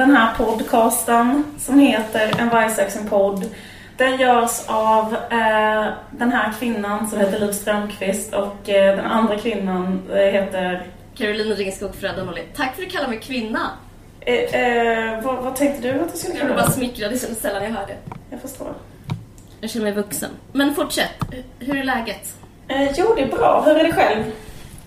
[0.00, 3.44] Den här podcasten som heter En varg söker sin podd.
[3.96, 9.38] Den görs av eh, den här kvinnan som heter Liv Strömqvist och eh, den andra
[9.38, 10.86] kvinnan eh, heter...
[11.14, 12.44] Caroline Ringskog Fredda Norlin.
[12.56, 13.70] Tack för att du kallar mig kvinna.
[14.20, 17.18] Eh, eh, vad, vad tänkte du att du skulle Jag blev kalla bara smickrad, det
[17.18, 17.96] kändes sällan jag hörde.
[18.30, 18.74] Jag förstår.
[19.60, 20.30] Jag känner mig vuxen.
[20.52, 21.10] Men fortsätt.
[21.58, 22.34] Hur är läget?
[22.68, 23.62] Eh, jo, det är bra.
[23.66, 24.24] Hur är det själv?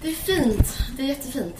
[0.01, 0.77] Det är fint.
[0.97, 1.55] Det är jättefint.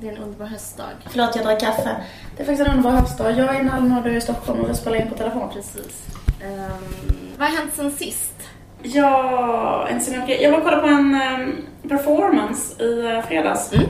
[0.00, 0.86] Det är en underbar höstdag.
[1.06, 1.96] Förlåt, jag drack kaffe.
[2.36, 3.32] Det är faktiskt en underbar höstdag.
[3.32, 5.48] Jag är i Malmö och du är i Stockholm och vi spelar in på telefon.
[5.52, 6.06] Precis.
[6.42, 8.34] Ehm, vad har hänt sen sist?
[8.82, 10.42] Ja, så mycket.
[10.42, 13.72] Jag var och kollade på en ehm, performance i uh, fredags.
[13.72, 13.86] Mm.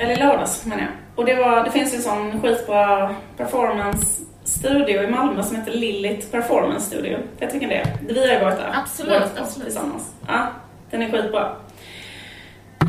[0.00, 0.90] Eller lördags menar jag.
[1.14, 6.86] Och det, var, det finns en sån skitbra performance-studio i Malmö som heter Lillit Performance
[6.86, 7.18] Studio.
[7.38, 7.86] Du vilken det?
[8.08, 8.74] Vi har ju varit där.
[8.82, 9.66] Absolut, absolut.
[9.68, 10.10] Tillsammans.
[10.26, 10.46] Ja,
[10.90, 11.56] den är skitbra.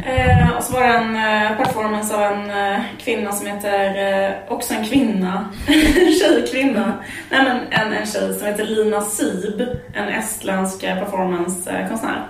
[0.06, 4.32] Eh, och så var det en eh, performance av en eh, kvinna som heter, eh,
[4.48, 6.94] också en kvinna, en tjej, kvinna.
[7.30, 9.62] Nej men en, en tjej som heter Lina Syb,
[9.94, 12.28] en estländsk eh, performancekonstnär.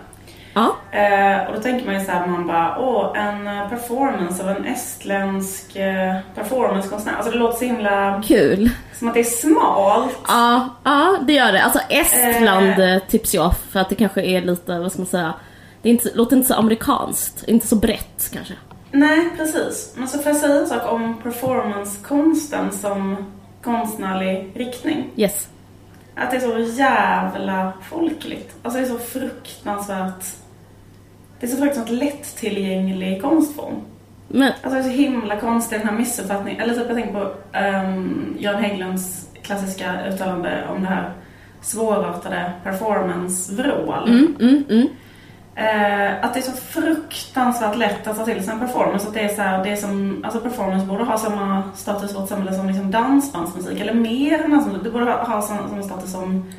[0.53, 0.75] Ja.
[0.91, 5.73] Eh, och då tänker man ju såhär, man bara, åh, en performance av en estländsk
[6.35, 7.13] performancekonstnär.
[7.13, 8.69] Alltså det låter så himla, Kul.
[8.93, 10.17] som att det är smalt.
[10.27, 11.63] Ja, ja, det gör det.
[11.63, 15.33] Alltså Estland tips jag för att det kanske är lite, vad ska man säga,
[15.83, 17.43] det är inte, låter inte så amerikanskt.
[17.47, 18.53] Inte så brett kanske.
[18.91, 19.93] Nej, precis.
[19.97, 23.15] Men så får jag säga en sak om performancekonsten som
[23.63, 25.09] konstnärlig riktning.
[25.15, 25.47] Yes.
[26.15, 28.55] Att det är så jävla folkligt.
[28.63, 30.25] Alltså det är så fruktansvärt...
[31.39, 33.75] Det är så fruktansvärt lättillgänglig konstform.
[34.27, 36.61] Men, Alltså det är så himla konstigt den här missuppfattningen.
[36.61, 41.13] Eller typ jag tänker på um, Jan Hägglunds klassiska uttalande om det här
[41.61, 44.09] svårartade performance-vrål.
[44.09, 44.87] mm, mm, mm.
[45.55, 49.07] Eh, att det är så fruktansvärt lätt att ta till sig en performance.
[49.07, 52.13] Att det är så här, det är som, alltså performance borde ha samma status i
[52.13, 53.79] vårt samhälle som liksom dansbandsmusik.
[53.79, 54.83] Eller mer än dansmusik.
[54.83, 56.53] Det borde ha, ha samma, samma status som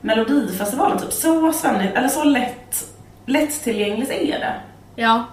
[0.00, 0.98] Melodifestivalen.
[0.98, 1.12] Typ.
[1.12, 2.84] Så svennigt, eller så lätt,
[3.26, 4.52] lättillgängligt är det.
[5.02, 5.24] Ja.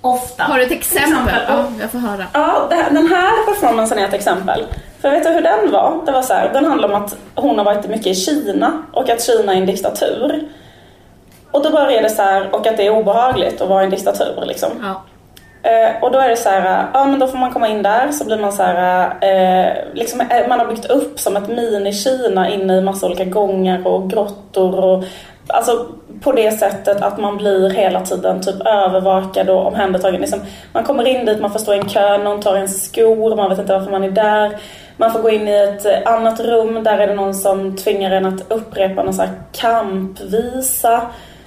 [0.00, 0.42] Ofta.
[0.44, 1.34] Har du ett exempel?
[1.48, 2.26] och- Ja, jag får höra.
[2.32, 4.66] Ja, här, den här performancen är ett exempel.
[5.00, 6.02] För vet du hur den var?
[6.06, 9.08] Det var så här, den handlar om att hon har varit mycket i Kina och
[9.10, 10.48] att Kina är en diktatur.
[11.54, 13.90] Och då börjar det så här, och att det är obehagligt att vara i en
[13.90, 14.70] diktatur liksom.
[14.82, 15.02] Ja.
[15.70, 18.12] Eh, och då är det så här, ja men då får man komma in där
[18.12, 22.48] så blir man så här, eh, liksom, eh, man har byggt upp som ett mini-Kina
[22.48, 25.04] inne i massa olika gångar och grottor och
[25.46, 25.86] Alltså
[26.20, 30.20] på det sättet att man blir hela tiden typ övervakad och omhändertagen.
[30.20, 30.40] Liksom,
[30.72, 33.50] man kommer in dit, man får stå i en kö, någon tar en skor, man
[33.50, 34.56] vet inte varför man är där.
[34.96, 38.10] Man får gå in i ett eh, annat rum, där är det någon som tvingar
[38.10, 41.02] en att upprepa någon så här kampvisa.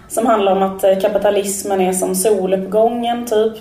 [0.09, 3.53] Som handlar om att eh, kapitalismen är som soluppgången typ.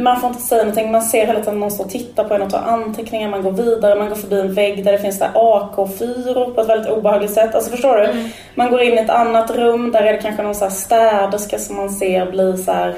[0.00, 2.42] Man får inte säga någonting, man ser hela tiden någon står och tittar på en
[2.42, 3.28] och tar anteckningar.
[3.28, 6.68] Man går vidare, man går förbi en vägg där det finns där AK-fyror på ett
[6.68, 7.54] väldigt obehagligt sätt.
[7.54, 8.30] Alltså förstår du?
[8.54, 11.58] Man går in i ett annat rum, där är det kanske någon så här städerska
[11.58, 12.94] som man ser bli så här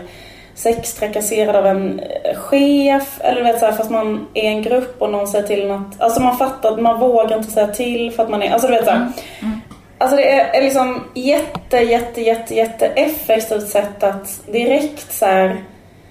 [0.54, 3.20] sextrakasserad av en eh, chef.
[3.20, 5.94] Eller du vet så här, fast man är en grupp och någon säger till något.
[5.98, 8.74] Alltså man fattar att man vågar inte säga till för att man är, alltså du
[8.74, 9.08] vet så här.
[9.99, 15.57] Alltså det är, är liksom jätte, jätte, jätte, jätte effektivt sätt att direkt så här.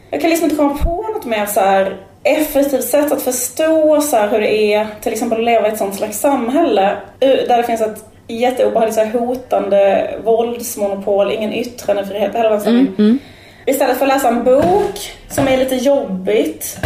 [0.10, 4.18] Jag kan liksom inte komma på något mer så här effektivt sätt att förstå så
[4.18, 7.82] hur det är till exempel att leva i ett sånt slags samhälle där det finns
[7.82, 13.20] ett jätteobehagligt så här hotande våldsmonopol, ingen yttrandefrihet, hela den mm,
[13.66, 16.78] Istället för att läsa en bok som är lite jobbigt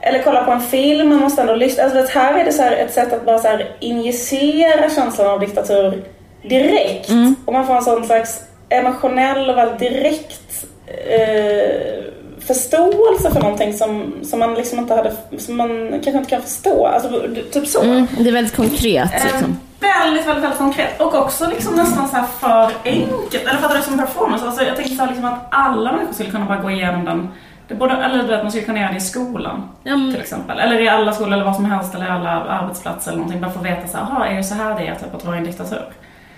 [0.00, 1.84] eller kolla på en film, man måste ändå lyssna.
[1.84, 5.40] Alltså här är det så här ett sätt att bara så här injicera känslan av
[5.40, 6.02] diktatur
[6.48, 7.10] direkt.
[7.44, 12.04] Och man får en sån slags emotionell och väldigt direkt eh,
[12.46, 16.86] förståelse för någonting som, som man liksom inte hade, som man kanske inte kan förstå.
[16.86, 17.22] Alltså
[17.52, 17.82] typ så.
[17.82, 19.58] Mm, det är väldigt konkret liksom.
[19.80, 21.00] Eh, väldigt, väldigt, väldigt konkret.
[21.00, 23.34] Och också liksom nästan så här för enkelt.
[23.48, 24.46] Eller fattar du som performance?
[24.46, 27.28] Alltså jag tänkte så liksom att alla människor skulle kunna bara gå igenom den.
[27.68, 29.68] Det borde, eller du vet, man skulle kunna göra det i skolan.
[29.84, 30.58] Men- Till exempel.
[30.58, 31.94] Eller i alla skolor eller vad som helst.
[31.94, 33.40] Eller i alla arbetsplatser eller någonting.
[33.40, 35.36] Bara att veta så här, "Jaha, är det så här det är typ, att vara
[35.36, 35.82] i en diktatur?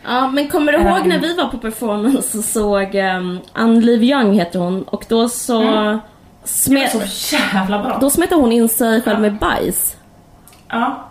[0.05, 1.09] Ja, men kommer du ihåg Ehm.
[1.09, 5.61] när vi var på performance och såg um, Ann-Liv Young heter hon och då så
[5.63, 5.99] Det
[6.45, 7.99] smet, så jävla bra.
[8.01, 9.97] då smetade hon in sig själv med bajs.
[10.69, 11.05] Ja.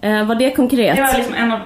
[0.00, 0.96] Eh, var det konkret?
[0.96, 1.60] Det var liksom en av...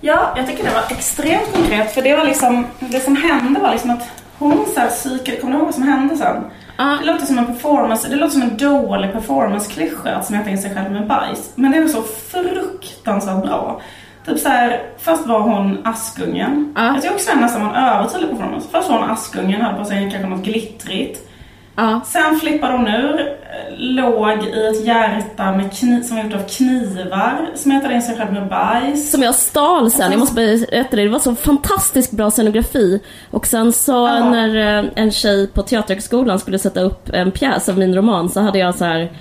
[0.00, 1.94] Ja, jag tycker det var extremt konkret.
[1.94, 4.08] För det var liksom, det som hände var liksom att
[4.38, 6.44] hon så här psykade, kommer du ihåg vad som hände sen?
[6.76, 6.98] Ja.
[7.00, 10.74] Det låter som en performance, det låter som en dålig performance-klyscha att smeta in sig
[10.74, 11.52] själv med bajs.
[11.54, 13.80] Men det var så fruktansvärt bra.
[14.26, 16.72] Typ så här, först var hon Askungen.
[16.76, 16.86] Ja.
[16.86, 18.68] Jag tycker också nästan var en övertydlig performance.
[18.72, 21.28] Först var hon Askungen, hade på sig kanske något glittrigt.
[21.76, 22.00] Ja.
[22.06, 23.36] Sen flippade hon ur,
[23.76, 28.32] låg i ett hjärta med kni- som var gjort av knivar, smetade in sig själv
[28.32, 29.10] med bajs.
[29.10, 31.02] Som jag stal sen, jag måste berätta det.
[31.02, 33.00] Det var så fantastiskt bra scenografi.
[33.30, 34.30] Och sen så Ja.
[34.30, 38.40] när eh, en tjej på Teaterhögskolan skulle sätta upp en pjäs av min roman så
[38.40, 39.12] hade jag så här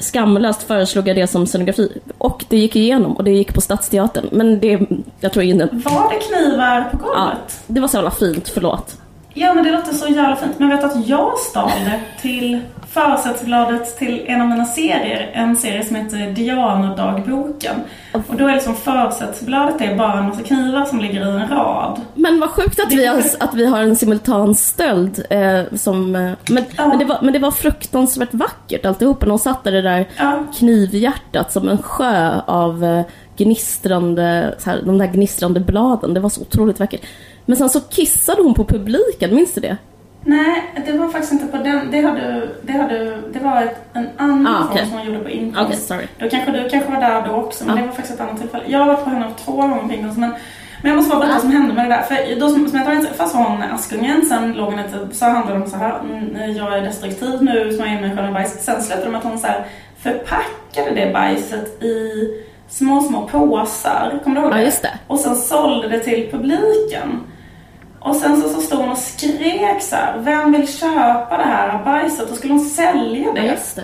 [0.00, 2.00] skamlöst föreslog jag det som scenografi.
[2.18, 4.28] Och det gick igenom och det gick på Stadsteatern.
[4.32, 4.80] Men det,
[5.20, 5.58] jag tror ingen...
[5.72, 7.60] Var det knivar på Ja, golvet?
[7.66, 8.96] det var så jävla fint, förlåt.
[9.34, 10.58] Ja men det låter så jävla fint.
[10.58, 12.60] Men vet du att jag stal det till
[12.92, 15.30] försättsbladet till en av mina serier.
[15.34, 17.74] En serie som heter Diana-dagboken.
[18.12, 22.00] Och då är liksom försättsbladet är bara en massa knivar som ligger i en rad.
[22.14, 25.24] Men vad sjukt att vi har, att vi har en simultan stöld.
[25.30, 26.86] Eh, som, eh, men, Ja.
[26.88, 29.26] men, det var, men det var fruktansvärt vackert alltihopa.
[29.26, 30.42] De satte det där Ja.
[30.58, 33.02] knivhjärtat som en sjö av eh,
[33.44, 36.14] gnistrande, så här, de där gnistrande bladen.
[36.14, 37.00] Det var så otroligt vackert.
[37.46, 39.76] Men sen så kissade hon på publiken, minns du det?
[40.24, 41.90] Nej, det var faktiskt inte på den.
[41.90, 44.86] Det, hade, det, hade, det var ett, en annan Ah, okej.
[44.86, 45.66] som hon gjorde på inkomst.
[45.66, 46.06] Okej, sorry.
[46.18, 47.82] Då kanske du kanske var där då också, men Ja.
[47.82, 48.64] det var faktiskt ett annat tillfälle.
[48.66, 50.30] Jag har varit på henne två gånger på inkomst, men,
[50.82, 52.02] men jag måste bara berätta vad som hände med det där.
[52.02, 52.94] För då som, som jag tar
[53.24, 56.56] först var hon Askungen, sen låg hon inte, så handlade det om så här, mm,
[56.56, 58.64] jag är destruktiv nu, som jag in mig själv med bajs.
[58.64, 59.64] Sen slutade med att hon så här
[60.02, 61.94] förpackade det bajset i
[62.70, 64.18] små, små påsar.
[64.24, 64.64] Kommer du ihåg Ja, det?
[64.64, 64.98] just det.
[65.06, 67.20] Och sen sålde det till publiken.
[68.00, 71.84] Och sen så, så stod hon och skrek så här, vem vill köpa det här
[71.84, 72.28] bajset?
[72.28, 73.40] Då skulle hon sälja det.
[73.44, 73.82] Ja, just det.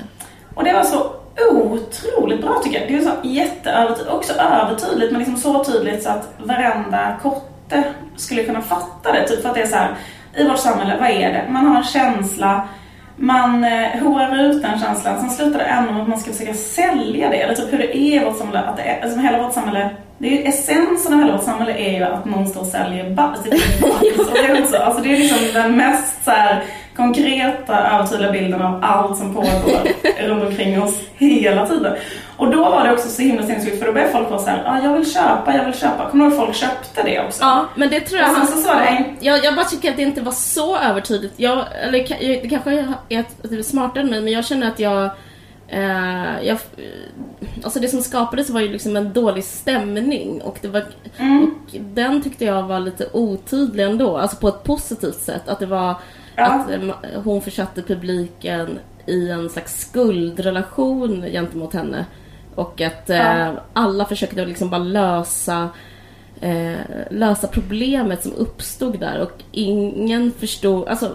[0.55, 1.07] Och det var så
[1.51, 2.89] otroligt bra tycker jag.
[2.89, 7.85] Det är så jätteövertydligt, också övertydligt men liksom så tydligt så att varenda kotte
[8.17, 9.29] skulle kunna fatta det.
[9.29, 9.95] Typ för att det är så här,
[10.37, 11.47] i vårt samhälle, vad är det?
[11.51, 12.69] Man har en känsla,
[13.17, 14.03] man eh,
[14.41, 17.37] ut den känslan, sen slutar det ändå med att man ska försöka sälja det.
[17.37, 19.91] Eller typ hur det är i vårt samhälle, att det är, alltså hela vårt samhälle
[20.19, 23.41] det är essensen av hela vårt samhälle är ju att någon står och säljer bajs.
[23.45, 23.91] Det är
[24.21, 24.77] och det är inte så.
[24.77, 26.65] Alltså det är liksom den mest så här,
[26.97, 31.97] konkreta, övertydliga bilden av allt som pågår runt omkring oss hela tiden.
[32.37, 34.81] Och då var det också så himla sinnessjukt för då började folk vara såhär, ah,
[34.85, 36.11] jag vill köpa, jag vill köpa.
[36.11, 37.45] Kommer du ihåg folk köpte det också?
[37.45, 38.31] Ja, men det tror jag...
[38.31, 41.35] Och sen så sa det jag, jag bara tycker att det inte var så övertydligt.
[41.37, 41.99] Jag, eller
[42.43, 45.11] det kanske är att du är smartare än mig, men jag känner att jag...
[45.69, 46.59] Eh, jag
[47.65, 50.85] alltså det som skapades var ju liksom en dålig stämning och, det var,
[51.19, 51.43] Mm.
[51.45, 55.49] och den tyckte jag var lite otydlig ändå, alltså på ett positivt sätt.
[55.49, 55.95] Att det var
[56.37, 56.45] Ja.
[56.45, 62.07] att eh, ma- hon försatte publiken i en slags skuldrelation gentemot henne.
[62.55, 63.53] Och att eh, Ja.
[63.73, 65.69] alla försökte liksom bara lösa
[66.41, 66.75] eh,
[67.11, 71.11] lösa problemet som uppstod där och ingen förstod, alltså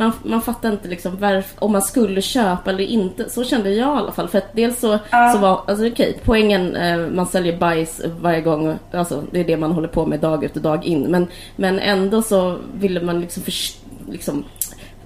[0.00, 3.30] man, man fattar inte liksom varf, om man skulle köpa eller inte.
[3.30, 4.28] Så kände jag i alla fall.
[4.28, 5.32] För att dels så, Ja.
[5.32, 9.56] så var, alltså okej, poängen, eh, man säljer bajs varje gång, alltså det är det
[9.56, 11.02] man håller på med dag ut och dag in.
[11.02, 11.26] Men,
[11.56, 13.76] men ändå så ville man liksom, förs-
[14.10, 14.44] liksom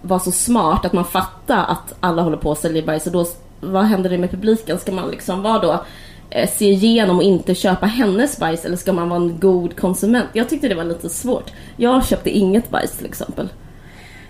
[0.03, 3.07] vara så smart att man fattar att alla håller på att sälja bajs.
[3.07, 3.27] Och då,
[3.61, 4.79] vad händer det med publiken?
[4.79, 5.85] Ska man liksom vara då
[6.31, 10.29] eh, se igenom och inte köpa hennes bajs eller ska man vara en god konsument?
[10.33, 11.51] Jag tyckte det var lite svårt.
[11.77, 13.49] Jag köpte inget bajs till exempel.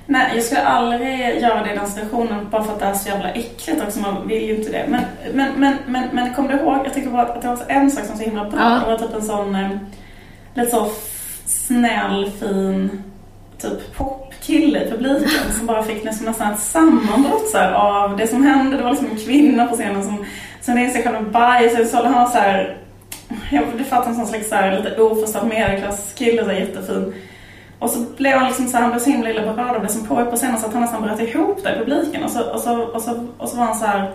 [0.06, 3.08] Nej, jag skulle aldrig göra det i den situationen bara för att det är så
[3.08, 4.00] jävla äckligt också.
[4.00, 4.87] Man vill ju inte det.
[4.88, 6.78] Men, men, men, men, men kom du ihåg?
[6.84, 8.61] Jag tyckte bara att det var en sak som var så himla bra.
[8.61, 8.80] Ja.
[8.80, 9.70] Det var typ en sån eh,
[10.54, 10.90] lite så
[11.46, 13.02] snäll, fin
[13.58, 18.26] typ popkille i publiken som bara fick nästan, nästan ett sammanbrott så här, av det
[18.26, 18.76] som hände.
[18.76, 20.25] Det var liksom en kvinna på scenen som
[20.64, 21.90] som in sig själv bajs.
[21.90, 22.76] Så han var så här,
[23.50, 27.14] jag fattar en sån slags så här, lite oförstådd medelklasskille, så här, jättefin.
[27.78, 30.07] Och så blev han liksom så han blev så himla illa berörd av det som
[30.07, 32.25] pågick på scenen så att han nästan bröt ihop där i publiken.
[32.25, 34.11] Och så, och så, och så, och så var han så här.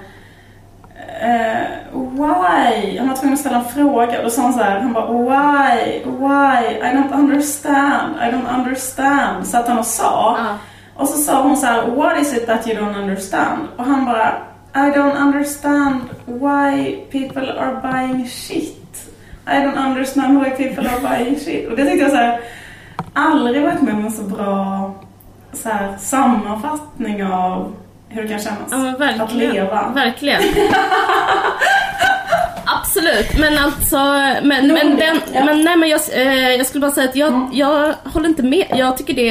[1.22, 2.98] Eh, why?
[2.98, 5.12] Han var tvungen att ställa en fråga och då sa han så här, han bara
[5.12, 9.48] why, why, I don't understand, I don't understand.
[9.48, 10.38] Satt han och sa.
[10.40, 10.58] Ja.
[10.96, 13.68] Och så sa hon så här, what is it that you don't understand?
[13.78, 14.34] Och han bara,
[14.74, 18.76] I don't understand why people are buying shit.
[19.48, 21.70] I don't understand why people are buying shit.
[21.70, 22.40] Och det tyckte jag så här,
[23.14, 24.94] aldrig varit med om en så bra
[25.54, 27.74] så här, sammanfattning av
[28.10, 29.22] hur det kan kännas Ja, verkligen.
[29.22, 29.90] att leva.
[29.96, 30.42] Verkligen.
[32.66, 33.98] Absolut, men alltså,
[34.44, 35.46] men, Nog men, den, ja.
[35.46, 37.48] men nej men jag, eh, jag skulle bara säga att jag, Mm.
[37.54, 38.66] jag håller inte med.
[38.76, 39.30] Jag tycker det,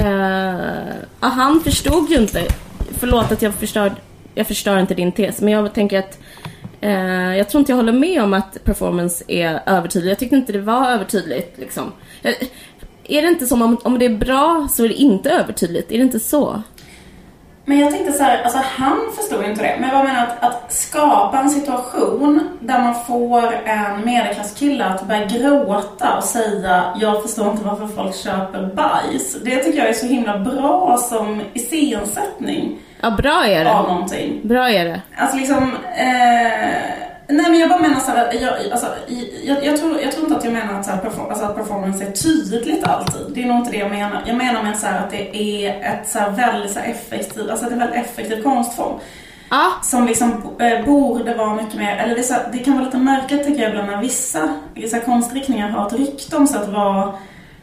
[0.00, 2.42] eh, han förstod ju inte,
[2.98, 3.92] förlåt att jag förstör,
[4.34, 6.18] jag förstör inte din tes, men jag tänker att
[6.80, 10.10] Eh, jag tror inte jag håller med om att performance är övertydlig.
[10.10, 11.58] Jag tyckte inte det var övertydligt.
[11.58, 11.92] Liksom.
[12.22, 12.32] Eh,
[13.08, 15.92] är det inte som om, om det är bra så är det inte övertydligt?
[15.92, 16.62] Är det inte så?
[17.66, 19.76] Men jag tänkte så här, alltså han förstod ju inte det.
[19.80, 25.24] Men jag menar att, att skapa en situation där man får en medelklasskille att börja
[25.24, 29.36] gråta och säga jag förstår inte varför folk köper bajs.
[29.44, 32.78] Det tycker jag är så himla bra som iscensättning.
[33.00, 33.72] Ja, bra är det.
[33.74, 34.40] Av någonting.
[34.42, 35.02] Bra är det.
[35.16, 38.86] Alltså liksom, eh, nej men jag bara menar såhär, jag, alltså,
[39.44, 41.56] jag, jag, tror, jag tror inte att jag menar att, så här, perform, alltså, att
[41.56, 43.22] performance är tydligt alltid.
[43.34, 44.22] Det är nog inte det jag menar.
[44.26, 47.50] Jag menar med så här, att det är ett så här, väldigt så här, effektivt,
[47.50, 48.98] alltså det är en väldigt effektiv konstform.
[49.50, 49.72] Ja.
[49.82, 53.62] Som liksom eh, borde vara mycket mer, eller vissa, det kan vara lite märkligt tycker
[53.62, 57.14] jag ibland när vissa, vissa konstriktningar har ett rykte om sig att vara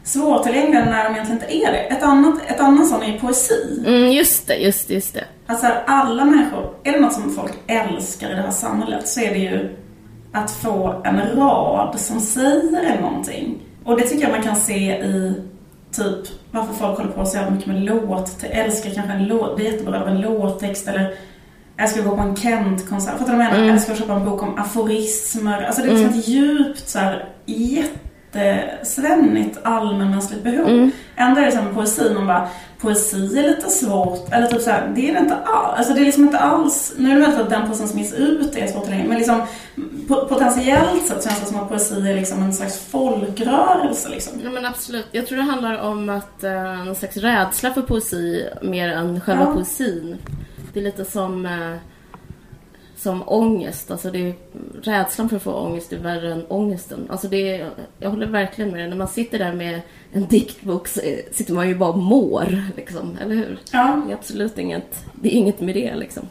[0.04, 1.78] svårtillgängliga när de egentligen inte är det.
[1.78, 3.84] Ett annat, ett annat sånt är poesi.
[3.86, 5.24] Mm, just det, just det, just det.
[5.52, 9.30] Alltså alla människor, är det något som folk älskar i det här samhället så är
[9.30, 9.76] det ju
[10.32, 13.58] att få en rad som säger någonting.
[13.84, 15.42] Och det tycker jag man kan se i
[15.90, 19.66] typ varför folk håller på så jävla mycket med låt, älskar kanske en låt, det
[19.66, 21.14] är jättebra av en låttext eller
[21.76, 23.56] jag ska gå på en Kent-konsert, fattar du vad jag menar?
[23.56, 23.68] Mm.
[23.68, 25.62] Eller ska köpa en bok om aforismer.
[25.62, 26.18] Alltså det är liksom mm.
[26.18, 27.98] ett djupt så här, jätte
[28.34, 30.68] jättesvennigt allmänmänskligt behov.
[30.68, 30.90] Mm.
[31.16, 32.48] Ändå är det som med poesi, man bara,
[32.82, 35.78] poesi är lite svårt, eller typ såhär, det är det inte alls.
[35.78, 38.14] Alltså det är liksom inte alls, nu är det väl att den poesin som ges
[38.14, 39.46] ut är svårt längre, men liksom
[40.06, 44.40] potentiellt sett känns det som att poesi är liksom en slags folkrörelse liksom.
[44.44, 45.06] Ja men absolut.
[45.12, 49.44] Jag tror det handlar om att uh, någon slags rädsla för poesi mer än själva
[49.44, 49.52] ja.
[49.52, 50.18] poesin.
[50.72, 51.76] Det är lite som uh,
[53.02, 53.90] som ångest.
[53.90, 54.34] Alltså det är,
[54.82, 57.06] rädslan för att få ångest är värre än ångesten.
[57.10, 58.88] Alltså det är, jag håller verkligen med dig.
[58.88, 59.80] När man sitter där med
[60.12, 62.64] en diktbok så sitter man ju bara och mår.
[62.76, 63.58] Liksom, eller hur?
[63.72, 64.02] Ja.
[64.06, 66.26] Det är absolut inget, det är inget med det liksom.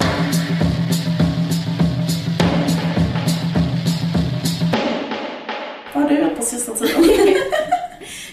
[5.94, 7.04] Vad har du gjort på sista tiden?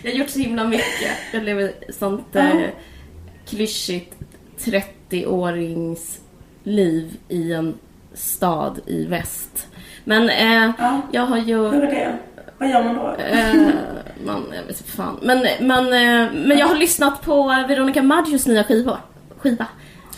[0.02, 1.12] jag har gjort så himla mycket.
[1.32, 2.40] Jag lever sånt ja.
[2.40, 2.70] eh,
[3.46, 4.14] klyschigt
[4.58, 6.20] 30-årings
[6.64, 7.74] liv i en
[8.18, 9.66] stad i väst.
[10.04, 11.00] Men eh, ja.
[11.12, 11.68] jag har ju...
[11.68, 12.18] Hur är det?
[12.58, 13.14] Vad gör man då?
[13.22, 13.70] Eh,
[14.24, 15.18] man, jag vet inte fan.
[15.22, 18.98] Men, men, eh, men jag har lyssnat på Veronica Maggios nya skiva.
[19.38, 19.66] skiva.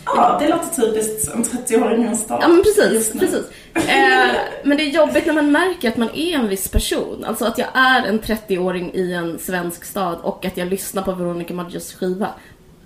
[0.04, 2.38] Ja, det låter typiskt en 30-åring i en stad.
[2.42, 3.12] Ja, men precis.
[3.12, 3.46] precis.
[3.74, 7.24] Eh, men det är jobbigt när man märker att man är en viss person.
[7.24, 11.12] Alltså att jag är en 30-åring i en svensk stad och att jag lyssnar på
[11.12, 12.28] Veronica Maggios skiva.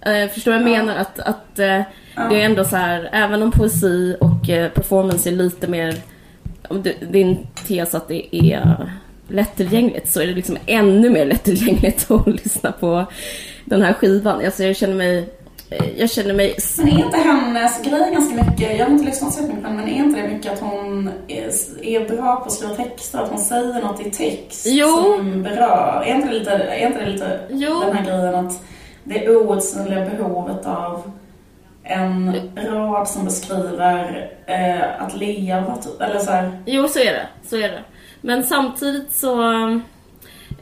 [0.04, 0.82] Eh, förstår vad jag ja.
[0.82, 0.96] menar?
[0.96, 1.80] Att, att eh,
[2.14, 5.96] det är ändå så här, även om poesi och eh, performance är lite mer,
[6.68, 8.90] om din tes att det är
[9.28, 13.04] lättillgängligt så är det liksom ännu mer lättillgängligt att lyssna på
[13.64, 14.44] den här skivan.
[14.44, 15.28] Alltså jag känner mig
[15.70, 16.56] eh, jag känner mig...
[16.78, 19.80] Men är inte hennes grej ganska mycket, jag har inte lyssnat så mycket på henne,
[19.80, 21.50] men är inte det mycket att hon är,
[21.82, 24.88] är bra på att skriva texter, att hon säger något i text jo.
[24.88, 26.04] som berör?
[26.06, 27.80] Är inte det lite, är inte det lite jo.
[27.80, 28.60] den här grejen att
[29.04, 31.10] det outsinliga behovet av
[31.84, 36.00] en rad som beskriver eh, att leva, typ.
[36.00, 36.62] Eller så här.
[36.66, 37.26] Jo, så är det.
[37.42, 37.84] Så är det.
[38.20, 39.42] Men samtidigt så...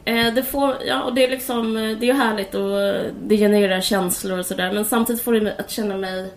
[0.05, 4.39] Eh, det får, ja, och det är liksom, det är härligt och det genererar känslor
[4.39, 4.71] och sådär.
[4.71, 6.33] Men samtidigt får det mig att känna mig...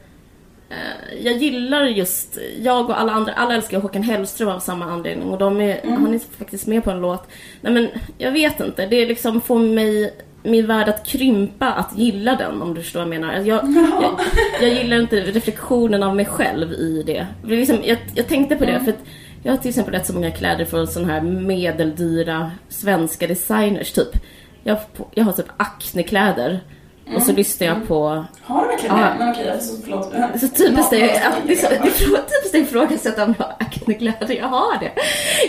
[0.71, 5.31] Eh, jag gillar just, jag och alla andra, alla älskar Håkan Hellström av samma anledning.
[5.31, 6.03] Och de är, mm.
[6.03, 7.29] han är faktiskt med på en låt.
[7.61, 8.87] Nej men, jag vet inte.
[8.87, 10.15] Det liksom får mig
[10.47, 13.35] min värld att krympa att gilla den om du förstår vad jag menar.
[13.35, 13.65] Alltså, jag,
[14.03, 14.21] jag,
[14.61, 17.27] jag, gillar inte reflektionen av mig själv i det.
[17.45, 18.85] Liksom, jag, jag tänkte på det mm.
[18.85, 19.05] för att
[19.43, 24.09] jag har till exempel rätt så många kläder från sådana här medeldyra svenska designers typ.
[24.63, 24.79] Jag,
[25.15, 26.61] jag har typ Acne-kläder
[27.07, 27.17] Mm.
[27.17, 28.25] Och så lyssnar jag på...
[28.43, 29.15] Har du verkligen det?
[29.19, 30.13] Men okej, så förlåt.
[30.41, 34.35] Så typiskt är, det, det är att ifrågasätta om jag har acne-kläder.
[34.35, 34.93] Jag har det.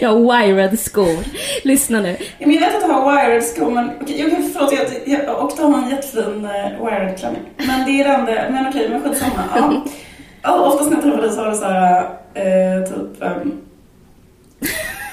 [0.01, 1.17] Jag har wired skor.
[1.63, 2.17] Lyssna nu.
[2.39, 4.73] Men jag vet att du har wired skor, men okej, okay, förlåt.
[4.73, 7.41] Jag, jag, och du har en jättefin uh, wired klänning.
[7.57, 9.43] Men det är det enda, men okej, men skitsamma.
[9.55, 9.83] Ja.
[10.41, 13.61] ja, oftast när jag träffar dig så har du såhär, uh, typ, um,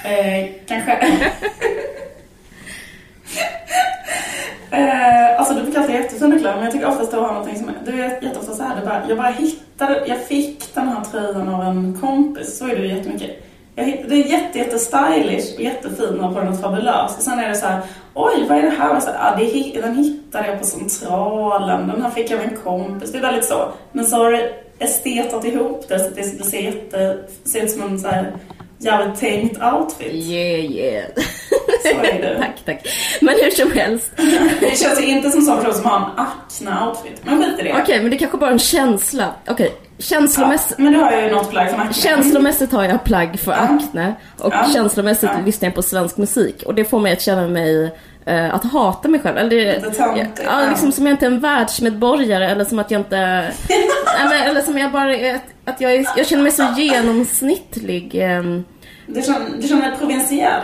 [0.05, 1.21] uh, kanske...
[4.71, 7.57] Eh, alltså du fick alltid jättefina kläder men jag tycker oftast det du har någonting
[7.57, 11.49] som, du vet jätteofta så här, bara, jag bara hittade, jag fick den här tröjan
[11.49, 13.31] av en kompis, så är det ju jättemycket.
[13.75, 17.17] Jag det är jätte, jätte stylish och jättefin och på något fabulöst.
[17.17, 17.81] Och sen är det så här,
[18.13, 18.95] oj vad är det här?
[18.95, 22.57] Och så, ah, det, den hittade jag på Centralen, den här fick jag av en
[22.63, 23.11] kompis.
[23.11, 23.71] Det är väldigt så.
[23.91, 27.71] Men så har du estetat ihop det så att det, det ser jätte, ser ut
[27.71, 28.31] som en så här
[28.77, 30.13] jävligt tänkt outfit.
[30.13, 31.05] Yeah, yeah.
[31.89, 32.87] Är tack, tack.
[33.21, 34.11] Men hur som helst.
[34.59, 37.21] det känns ju inte som en person som har en Acne-outfit.
[37.23, 37.71] Men skit i det.
[37.71, 39.33] Okej, okay, men det är kanske bara en känsla.
[39.47, 39.69] Okej, okay.
[39.99, 41.93] Känslomässigt, Ja, men du har ju något plagg från Acne.
[41.93, 43.57] känslomässigt har jag plagg för Ja.
[43.57, 44.65] Acne och Ja.
[44.73, 45.39] känslomässigt Ja.
[45.45, 47.91] lyssnar jag på svensk musik och det får mig att känna mig
[48.25, 49.37] eh, att hata mig själv.
[49.37, 49.55] Eller,
[49.97, 50.69] ja, ja.
[50.69, 53.15] liksom som jag inte är en världsmedborgare eller som att jag inte...
[54.29, 58.15] Men, eller som jag bara är, att jag, är, jag känner mig så genomsnittlig.
[58.15, 58.63] ehm,
[59.07, 60.63] Du känner, du känner dig provinsiell.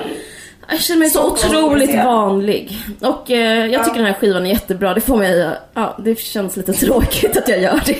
[0.71, 2.77] Jag känner mig så Så otroligt vanlig.
[2.99, 4.93] Och eh, jag tycker den här skivan är jättebra.
[4.93, 7.97] Det får mig, ja, det känns lite tråkigt att jag gör det.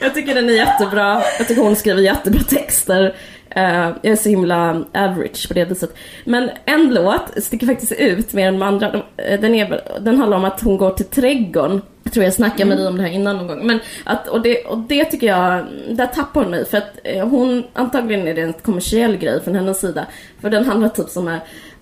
[0.00, 1.22] jag tycker den är jättebra.
[1.38, 3.14] Jag tycker hon skriver jättebra texter.
[3.50, 5.94] Eh, jag är så himla average på det viset.
[6.24, 8.90] Men en låt sticker faktiskt ut mer än de andra.
[8.90, 11.82] De, eh, den, är, den handlar om att hon går till trädgården.
[12.02, 13.66] Jag tror jag snackade med dig om det här innan någon gång.
[13.66, 16.64] Men att, och, det, och det tycker jag, där tappar hon mig.
[16.64, 20.06] För att eh, hon, antagligen är det en kommersiell grej från hennes sida.
[20.40, 21.40] För den handlar typ som här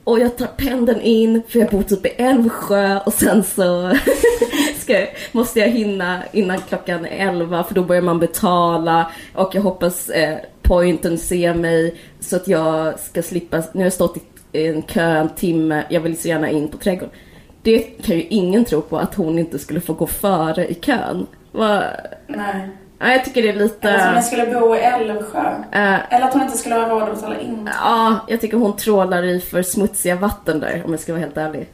[0.08, 3.92] och jag tar pendeln in för jag bor typ i Älvsjö och sen så
[4.78, 10.08] ska, måste jag hinna innan klockan 11 för då börjar man betala och jag hoppas
[10.08, 14.16] eh, pointen ser mig så att jag ska slippa, nu har jag stått
[14.52, 17.14] i en kö en timme, jag vill så gärna in på trädgården.
[17.62, 21.26] Det kan ju ingen tro på att hon inte skulle få gå före i kön.
[21.52, 21.82] Va?
[22.26, 22.68] Nej.
[22.98, 23.88] Ja, jag tycker det är lite...
[23.88, 25.48] Eller som jag skulle bo i Älvsjö.
[25.72, 27.70] eh, Eller att hon inte skulle ha råd att betala in.
[27.82, 31.36] ja, jag tycker hon trålar i för smutsiga vatten där om jag ska vara helt
[31.36, 31.66] ärlig.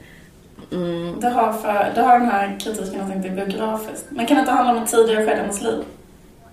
[0.73, 1.15] Mm.
[1.21, 4.05] Det har, för, det har den här kritiken jag tänkte biografiskt.
[4.09, 5.85] Men kan det inte handla om ett tidigare skede i hennes liv?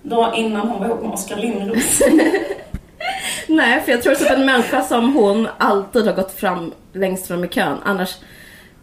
[0.02, 2.02] Då innan hon var ihop med Oskar Lindros.
[3.48, 7.44] Nej, för jag tror att en människa som hon alltid har gått fram längst fram
[7.44, 7.78] i kön.
[7.84, 8.16] Annars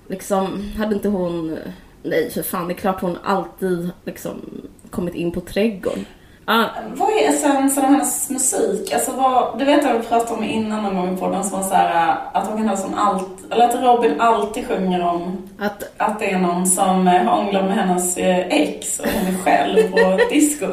[0.08, 1.58] liksom hade inte hon...
[2.04, 4.42] Nej, för fan, det är klart hon alltid liksom
[4.90, 6.06] kommit in på trädgården.
[6.52, 6.66] Ah,
[6.96, 8.94] vad är essensen av hennes musik?
[8.94, 11.68] Alltså vad, du vet vad vi pratade om innan någon gång i podden som var
[11.68, 15.84] så här, att hon kan ha som allt, eller att Robin alltid sjunger om att,
[15.98, 20.20] att det är någon som hånglar med hennes eh, ex och hon är själv på
[20.30, 20.68] disco.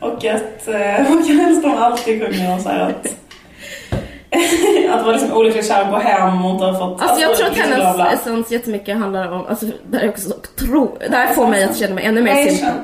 [0.00, 3.06] Och att eh, hon kan helst alltid sjunger om så här att
[4.90, 7.02] att vara liksom olyckligt kär och gå hem och inte ha fått...
[7.02, 8.12] alltså jag tror att bla, hennes bla.
[8.12, 11.64] essens jättemycket handlar om, alltså det här är också så tro, det här får mig
[11.64, 12.74] att känna mig ännu mer simpel.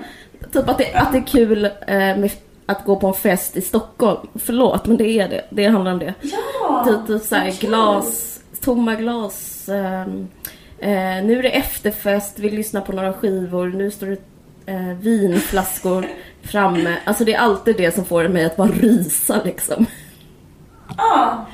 [0.53, 2.31] Typ att det, att det är kul eh, med
[2.67, 4.29] att gå på en fest i Stockholm.
[4.35, 5.45] Förlåt, men det är det.
[5.51, 6.15] Det handlar om det.
[6.21, 6.85] Ja!
[6.89, 7.69] Typ, typ såhär okej.
[7.69, 9.69] glas, tomma glas.
[9.69, 10.29] ehm,
[10.79, 14.19] eh, nu är det efterfest, vi lyssnar på några skivor, nu står det
[14.73, 16.07] eh, vinflaskor
[16.43, 16.97] framme.
[17.05, 19.87] Alltså det är alltid det som får mig att bara rysa liksom.
[20.97, 21.47] Ja.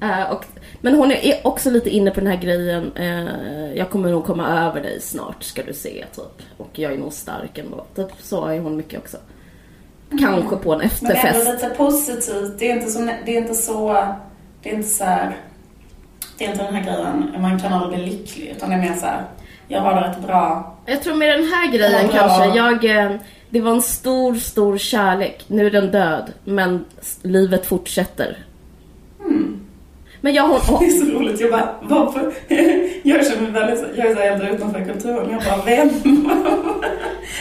[0.00, 0.44] Eh, och,
[0.80, 4.66] men hon är också lite inne på den här grejen, eh, jag kommer nog komma
[4.66, 6.46] över dig snart ska du se typ.
[6.56, 7.84] Och jag är nog stark ändå.
[7.96, 9.16] Typ så är hon mycket också.
[10.20, 11.38] Kanske på en Men det är efterfest.
[11.48, 12.58] ändå lite positivt.
[12.58, 12.98] Det är inte så...
[13.24, 14.06] Det är inte så,
[14.62, 15.36] det är inte så här,
[16.38, 18.52] Det är inte den här grejen, man kan aldrig bli lycklig.
[18.56, 19.24] Utan det är mer så här,
[19.68, 20.76] jag har det rätt bra.
[20.86, 23.12] Jag tror med den här grejen kanske, jag, eh,
[23.50, 25.44] det var en stor, stor kärlek.
[25.46, 26.84] Nu är den död, men
[27.22, 28.38] livet fortsätter.
[30.20, 31.40] Men jag, hon, Det är så roligt.
[31.40, 32.32] Jag bara, varför?
[33.02, 35.30] Jag känner mig väldigt, jag är så helt utanför kulturen.
[35.30, 35.88] Jag bara, vem?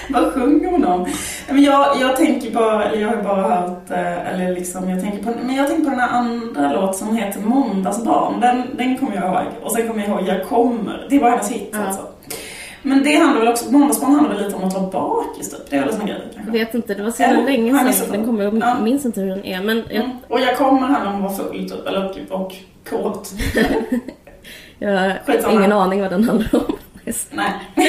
[0.09, 1.07] Vad sjunger hon om?
[1.49, 5.23] Men jag, jag tänker bara, eller jag har bara hört, eh, eller liksom, jag tänker
[5.23, 8.39] på, men jag tänker på den här andra låten som heter Måndagsbarn.
[8.41, 9.51] Den, den kommer jag ihåg.
[9.63, 11.07] Och sen kommer jag ihåg Jag kommer.
[11.09, 12.01] Det var hennes hit alltså.
[12.87, 15.69] Men det handlar väl också, Måndagsbarn handlar väl lite om att vara bakis typ.
[15.69, 16.51] Det är väl en sån grej kanske.
[16.51, 17.43] vet inte, det var så Eller?
[17.43, 17.85] länge jag sedan.
[17.87, 18.79] missat Den kommer, jag Ja.
[18.83, 19.61] minns inte hur den är.
[19.61, 20.17] Men jag, Mm.
[20.27, 22.53] Och Jag kommer handlar om att vara full typ, eller och, och
[22.89, 23.31] kåt.
[24.79, 25.53] jag har Skitsamma.
[25.53, 26.75] ingen aning vad den handlar om.
[27.31, 27.51] Nej.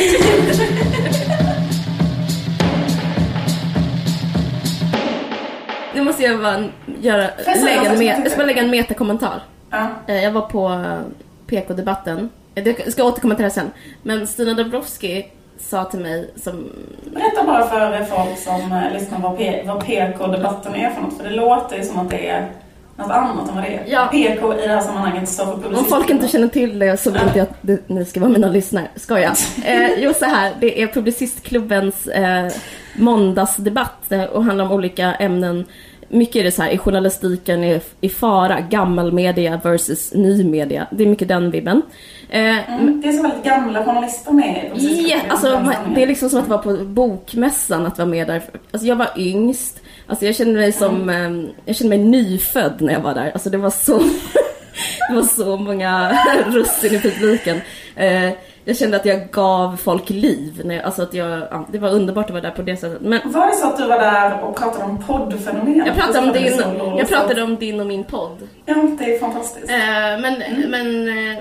[5.95, 6.65] Nu måste jag bara
[7.01, 9.43] göra, jag lägga en, jag jag ska lägga en metakommentar.
[9.71, 9.87] Ja.
[10.07, 10.99] Eh, Jag var på eh,
[11.47, 12.29] PK-debatten.
[12.67, 13.71] Jag ska återkomma till det här sen.
[14.03, 15.27] Men Stina Dabrowski
[15.59, 16.69] sa till mig som...
[17.15, 21.17] Berätta bara för folk som eh, lyssnar vad, P- vad PK-debatten är för något.
[21.17, 22.49] För det låter ju som att det är
[22.97, 23.85] något annat än vad det är.
[23.87, 24.07] Ja.
[24.13, 25.89] PK i det här sammanhanget står för Om publicist.
[25.91, 28.89] folk inte känner till det så vill inte jag att ni ska vara mina lyssnare.
[28.97, 29.35] Skoja.
[29.65, 30.53] Eh, jo, så här.
[30.61, 32.49] Det är Publicistklubbens eh,
[32.97, 35.65] måndagsdebatt eh, och handlar om olika ämnen.
[36.09, 38.61] Mycket är det så här, är journalistiken i, i fara?
[38.61, 40.87] Gammal media versus ny media.
[40.91, 41.83] Det är mycket den vibben.
[42.31, 42.41] Eh,
[42.73, 45.09] Mm, det är så väldigt gamla journalister med i publicistklubben.
[45.11, 45.63] Ja, alltså,
[45.95, 48.43] det är liksom som att vara på bokmässan, att vara med där.
[48.71, 49.81] Alltså jag var yngst.
[50.07, 51.45] Alltså jag kände mig som, Mm.
[51.45, 53.31] eh, jag kände mig nyfödd när jag var där.
[53.35, 53.99] Alltså det var så,
[55.09, 57.61] det var så många russin i publiken.
[57.97, 58.31] Eh,
[58.69, 60.61] jag kände att jag gav folk liv.
[60.65, 63.01] När jag, alltså att jag, ja, det var underbart att vara där på det sättet.
[63.01, 65.83] Men Var det så att du var där och pratade om poddfenomen?
[65.87, 66.63] jag pratade om din,
[66.99, 68.49] jag pratade om din och min podd.
[68.67, 69.71] Ja, det är fantastiskt.
[69.71, 69.77] Eh,
[70.21, 70.35] men,
[70.71, 71.39] men, eh,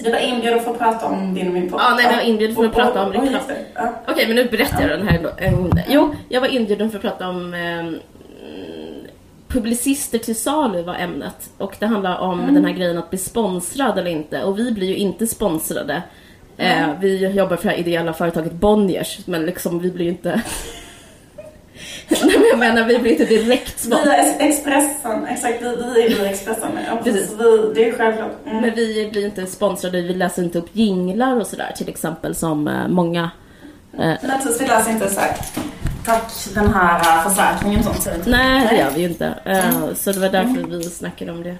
[0.00, 1.80] Du var inbjuden för att prata om din och min podd.
[1.80, 3.40] Ja, nej, jag var inbjuden för att Och- prata om och- reklam.
[3.74, 3.92] Ja.
[4.08, 5.30] Okej, men nu berättar jag den här ändå.
[5.88, 8.00] Jo, jag var inbjuden för att prata om eh,
[9.48, 11.50] publicister till salu var ämnet.
[11.58, 12.54] Och det handlar om Mm.
[12.54, 14.42] den här grejen att bli sponsrad eller inte.
[14.44, 16.02] Och vi blir ju inte sponsrade.
[16.56, 20.42] Eh, vi jobbar för det här ideella företaget Bonniers, men liksom vi blir ju inte...
[22.08, 24.16] Nej, men jag menar, vi blir inte direkt Vi sponsrade.
[24.16, 25.62] är Expressen, exakt.
[25.62, 25.76] Vi,
[26.08, 26.68] vi är Expressen.
[26.88, 27.32] Ja, Precis.
[27.38, 28.32] Vi, det är självklart.
[28.46, 28.60] Mm.
[28.60, 32.68] Men vi blir inte sponsrade, vi läser inte upp jinglar och sådär till exempel som
[32.68, 33.30] eh, många
[33.98, 35.36] eh, Men precis, vi läser inte så här.
[36.04, 38.26] Tack den här äh, försäkringen och sånt.
[38.26, 38.30] vi.
[38.30, 39.34] Nej, det gör vi ju inte.
[39.44, 41.56] Eh, Så det var därför vi snackade om det.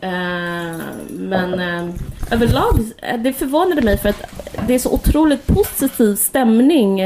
[0.00, 0.78] Eh,
[1.10, 1.94] Men eh,
[2.30, 4.22] överlag, eh, det förvånade mig för att
[4.66, 7.00] det är så otroligt positiv stämning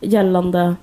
[0.00, 0.74] gällande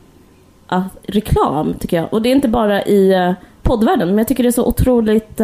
[0.67, 2.13] att, reklam, tycker jag.
[2.13, 5.41] Och det är inte bara i poddvärlden, men jag tycker det är så otroligt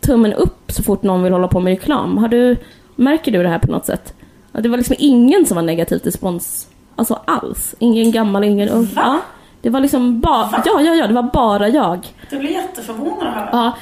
[0.00, 2.18] tummen upp så fort någon vill hålla på med reklam.
[2.18, 2.56] Har du,
[2.96, 4.14] märker du det här på något sätt?
[4.52, 7.74] Det var liksom ingen som var negativ till spons, alltså alls.
[7.78, 8.88] Ingen gammal, ingen ung.
[8.96, 9.20] Ja,
[9.62, 12.06] det var liksom bara, ja, ja, ja, det var bara jag.
[12.30, 13.48] Du blir jätteförvånad höra.
[13.52, 13.72] Ja,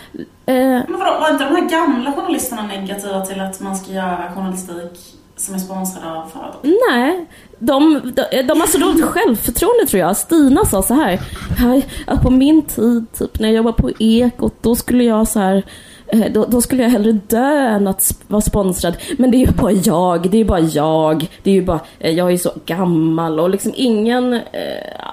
[0.88, 5.14] Men vadå, var inte de här gamla journalisterna negativa till att man ska göra journalistik
[5.36, 6.72] som är sponsrad av företag?
[6.90, 7.26] Nej,
[7.58, 10.16] de, de, de har så dåligt självförtroende tror jag.
[10.16, 11.20] Stina sa så här,
[11.58, 15.38] "Här, att på min tid, typ när jag jobbade på Ekot, då skulle jag så
[15.40, 15.62] här
[16.06, 18.96] eh, då, då skulle jag hellre dö än att vara sponsrad.
[19.18, 21.26] Men det är ju bara jag, det är bara jag.
[21.42, 24.40] Det är ju bara, eh, jag är så gammal och liksom ingen, eh,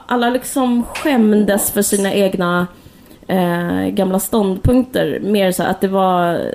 [0.08, 2.68] alla liksom skämdes för sina egna
[3.30, 5.20] eh, gamla ståndpunkter.
[5.20, 6.52] Mer så att det var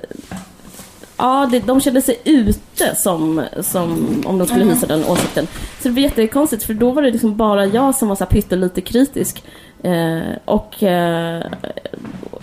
[1.16, 5.46] Ja, det, de kände sig ute som, som om de skulle hysa den åsikten.
[5.80, 8.30] Så det var jättekonstigt för då var det liksom bara jag som var så här
[8.30, 9.44] pyttelite kritisk.
[9.82, 11.42] Eh, och, eh,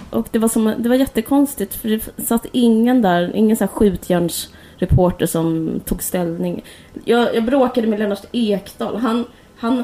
[0.10, 3.72] och det var, som, det var jättekonstigt för det satt ingen där, ingen så här
[3.72, 6.63] skjutjärnsreporter som tog ställning.
[7.06, 8.96] Jag, jag bråkade med Lennart Ekdal.
[8.96, 9.26] Han,
[9.58, 9.84] han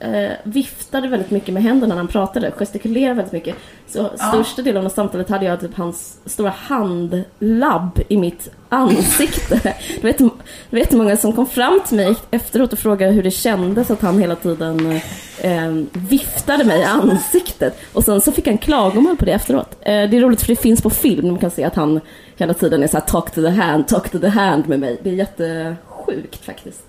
[0.00, 3.56] eh, viftade väldigt mycket med händerna när han pratade, gestikulerade väldigt mycket.
[3.88, 9.60] Så största delen av samtalet hade jag typ hans stora handlabb i mitt ansikte.
[10.02, 10.30] Det jättem-
[10.70, 14.00] det var jättemånga som kom fram till mig efteråt och frågade hur det kändes att
[14.02, 15.00] han hela tiden
[15.40, 17.78] eh, viftade mig i ansiktet.
[17.92, 19.76] Och sen så fick han klagomål på det efteråt.
[19.80, 22.00] Eh, det är roligt för det finns på film, man kan se att han
[22.36, 24.98] hela tiden är så här talk to the hand, talk to the hand med mig.
[25.02, 26.82] Det är jättesjukt faktiskt.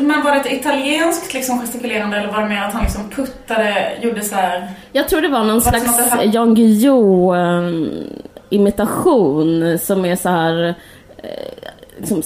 [0.00, 3.92] Men var det ett italienskt liksom, gestikulerande eller var det mer att han liksom puttade,
[4.02, 4.70] gjorde så här...
[4.92, 7.70] Jag tror det var någon Var slags här- Jan Guillou eh,
[8.50, 10.74] imitation som är så här
[11.16, 11.24] eh,
[11.98, 12.22] liksom,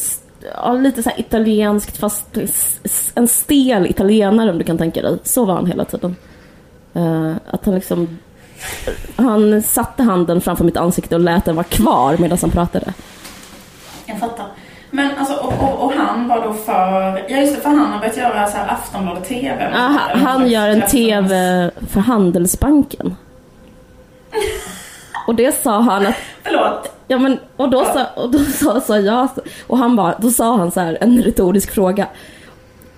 [0.55, 2.27] ja, lite så italienskt fast
[3.15, 5.19] en stel italienare om du kan tänka dig.
[5.25, 6.17] Så var han hela tiden.
[6.95, 8.19] Eh, att han liksom
[9.17, 12.93] han satte handen framför mitt ansikte och lät den vara kvar medan han pratade.
[14.07, 14.47] Jag fattar.
[14.91, 17.25] Men alltså, och, och, och han var då för...
[17.29, 19.71] Ja just det, för han har börjat göra så här Aftonbladet TV.
[19.73, 19.79] Ja,
[20.15, 23.17] han, gör en TV för Handelsbanken.
[25.27, 26.93] Och det sa han att Förlåt.
[27.09, 29.29] Ja men och då sa, och då sa, sa jag,
[29.67, 32.07] och han bara, då sa han så här en retorisk fråga.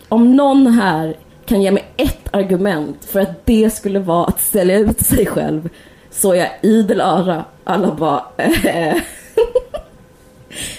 [0.08, 4.78] Om någon här kan ge mig ett argument för att det skulle vara att sälja
[4.78, 5.68] ut sig själv
[6.10, 7.44] så är jag idel öra.
[7.64, 8.22] Alla bara
[8.64, 8.96] eh.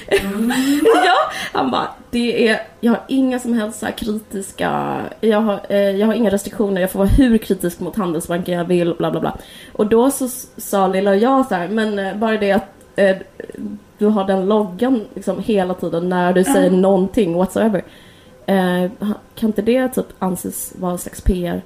[1.05, 1.15] Ja,
[1.53, 6.07] han bara, det är, jag har inga som helst så kritiska, jag har, eh, jag
[6.07, 9.37] har inga restriktioner, jag får vara hur kritisk mot Handelsbanken jag vill, bla bla bla.
[9.73, 13.17] Och då så sa lilla jag så här, men eh, bara det att eh,
[13.97, 17.83] du har den loggan liksom hela tiden när du säger någonting whatsoever.
[18.45, 18.91] Eh,
[19.35, 21.61] kan inte det typ anses vara en slags PR?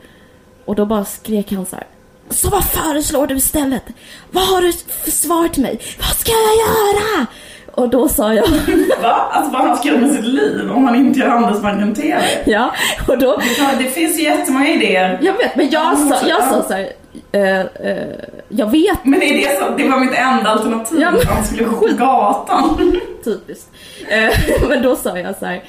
[0.65, 1.85] Och då bara skrek han så här.
[2.29, 3.83] Så vad föreslår du istället?
[4.31, 5.79] Vad har du för svar till mig?
[5.99, 7.27] Vad ska jag göra?
[7.75, 8.45] Och då sa jag,
[9.01, 9.27] Va?
[9.31, 12.21] Alltså vad han ska göra med sitt liv om han inte gör Handelsbanken TV?
[12.45, 12.71] ja,
[13.07, 13.41] och då,
[13.77, 15.19] det finns ju jättemånga idéer.
[15.21, 16.89] jag vet, men jag sa, jag sa så här,
[17.31, 18.07] eh, eh,
[18.49, 21.01] jag vet Men det, är det, som, det var mitt enda alternativ.
[21.01, 22.77] Ja, men- Han skulle gå på gatan.
[23.23, 23.69] typiskt.
[24.09, 24.29] Eh,
[24.69, 25.63] men då sa jag så här,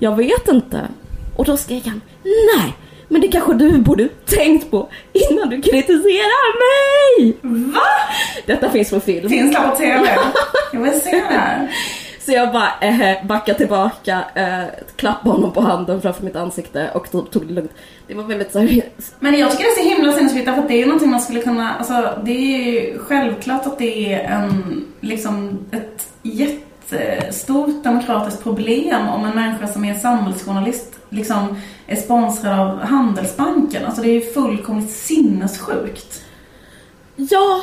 [0.00, 0.80] jag vet inte.
[1.36, 2.74] Och då skrek han, nej,
[3.12, 7.36] men det kanske du borde tänkt på innan du kritiserar mig!
[7.42, 7.80] Va?
[8.46, 9.28] Detta finns på film.
[9.28, 10.18] Finns det på TV?
[10.72, 11.74] Jag vill se det här.
[12.26, 14.64] Så jag bara eh, backade tillbaka, eh,
[14.96, 17.72] klappade honom på handen framför mitt ansikte och tog, tog det lugnt.
[18.06, 18.82] Det var väldigt här,
[19.20, 21.20] Men jag tycker det är så himla sinnesfritt för att det är ju någonting man
[21.20, 26.06] skulle kunna, alltså det är ju självklart att det är en, liksom ett
[26.92, 33.86] Eh, stort demokratiskt problem om en människa som är samhällsjournalist liksom är sponsrad av Handelsbanken.
[33.86, 36.24] Alltså det är ju fullkomligt sinnessjukt.
[37.16, 37.62] ja,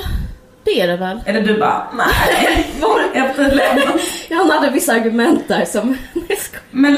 [0.63, 1.19] det är det väl.
[1.25, 2.65] Eller du bara, nej,
[3.13, 3.61] efter.
[4.29, 5.97] Ja, han hade vissa argument där som...
[6.71, 6.95] Men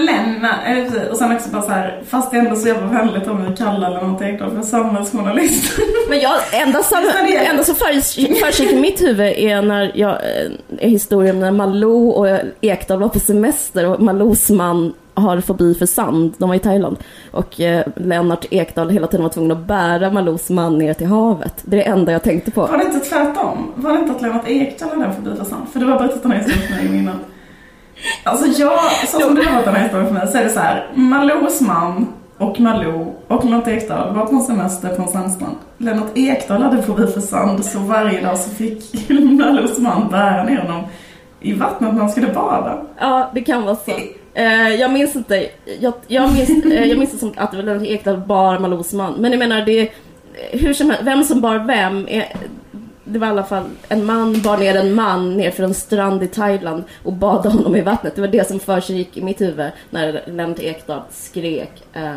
[0.65, 3.27] eller precis, och sen också bara så här, fast det är ändå så jävla vänligt
[3.27, 5.79] om vi kallar Lennart Ekdahl för samhällsjournalist.
[6.09, 7.11] Men jag, enda som,
[7.49, 12.39] enda som försiggick i mitt huvud är när jag, eh, är historien när Malou och
[12.61, 16.33] Ekdahl var på semester och Malous man har fobi för sand.
[16.37, 16.97] De var i Thailand.
[17.31, 21.53] Och eh, Lennart Ekdal hela tiden var tvungen att bära Malous man ner till havet.
[21.61, 22.61] Det är det enda jag tänkte på.
[22.61, 23.71] Var det inte tvärtom?
[23.75, 25.65] Var det inte att Lennart Ekdal hade fobi för sand?
[25.73, 27.19] För det var berättat den här historien för mig innan.
[28.23, 30.49] Alltså jag, så som du har berättat den här historien för mig så är det
[30.49, 30.91] så här.
[30.93, 32.07] Malous man
[32.37, 35.55] och Malou och Lennart Ekdal var på en semester på en sandstrand.
[35.77, 40.57] Lennart Ekdal hade fobi för sand så varje dag så fick Malous man bära ner
[40.57, 40.83] honom
[41.39, 42.81] i vattnet när han skulle bada.
[42.99, 43.91] Ja, det kan vara så.
[44.33, 47.63] Eh, jag minns inte, jag, jag, minns, eh, jag minns det som att det var
[47.63, 49.13] Lennart Ekdal bar Malous man.
[49.13, 49.91] Men jag menar, det
[50.51, 52.07] hur som helst, vem som bar vem.
[52.07, 52.33] Är,
[53.03, 56.23] det var i alla fall en man bar ner en man ner för en strand
[56.23, 58.15] i Thailand och bad honom i vattnet.
[58.15, 62.13] Det var det som försiggick i mitt huvud när Lennart Ekdal skrek eh,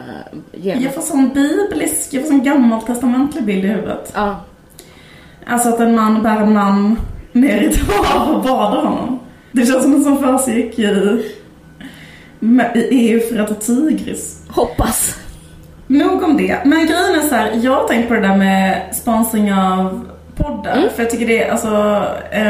[0.52, 4.12] Jag får sån biblisk, jag får sån gammaltestamentlig bild i huvudet.
[4.14, 4.40] Ja.
[5.46, 6.98] Alltså att en man bär en man
[7.32, 9.20] ner i ett hav och badar honom.
[9.52, 10.86] Det känns som något som försiggick i
[12.74, 14.42] i EU-Fröta Tigris.
[14.48, 15.18] Hoppas.
[15.86, 16.58] Nog om det.
[16.64, 20.04] Men grejen är så här, jag har tänkt på det där med sponsring av
[20.36, 20.76] poddar.
[20.76, 20.90] Mm.
[20.90, 21.68] För jag tycker det, alltså,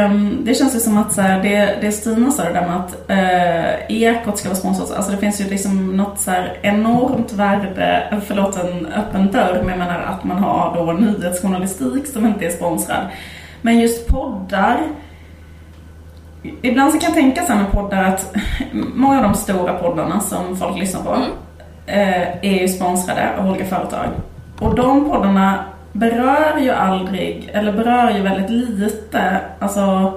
[0.05, 2.75] um, det känns ju som att så här, det, det Stina sa det där med
[2.75, 4.91] att uh, Ekot ska vara sponsrat.
[4.91, 9.69] Alltså det finns ju liksom något så här enormt värde, förlåt en öppen dörr, men
[9.69, 13.05] jag menar att man har då nyhetsjournalistik som inte är sponsrad.
[13.61, 14.81] Men just poddar
[16.61, 18.35] Ibland så kan jag tänka så med poddar att
[18.93, 21.29] många av de stora poddarna som folk lyssnar på mm.
[21.85, 24.07] eh, är ju sponsrade av olika företag.
[24.59, 30.13] Och de poddarna berör ju aldrig, eller berör ju väldigt lite, alltså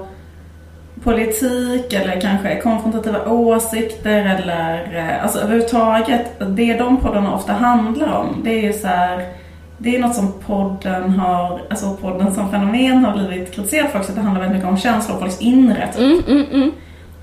[1.03, 6.39] politik eller kanske konfrontativa åsikter eller eh, alltså överhuvudtaget.
[6.39, 9.25] Det de poddarna ofta handlar om, det är ju så här
[9.81, 14.11] det är något som podden har, alltså podden som fenomen har blivit kritiserad för också,
[14.11, 15.87] att det handlar väldigt mycket om känslor och folks inre.
[15.87, 16.01] Typ.
[16.01, 16.71] Mm, mm, mm.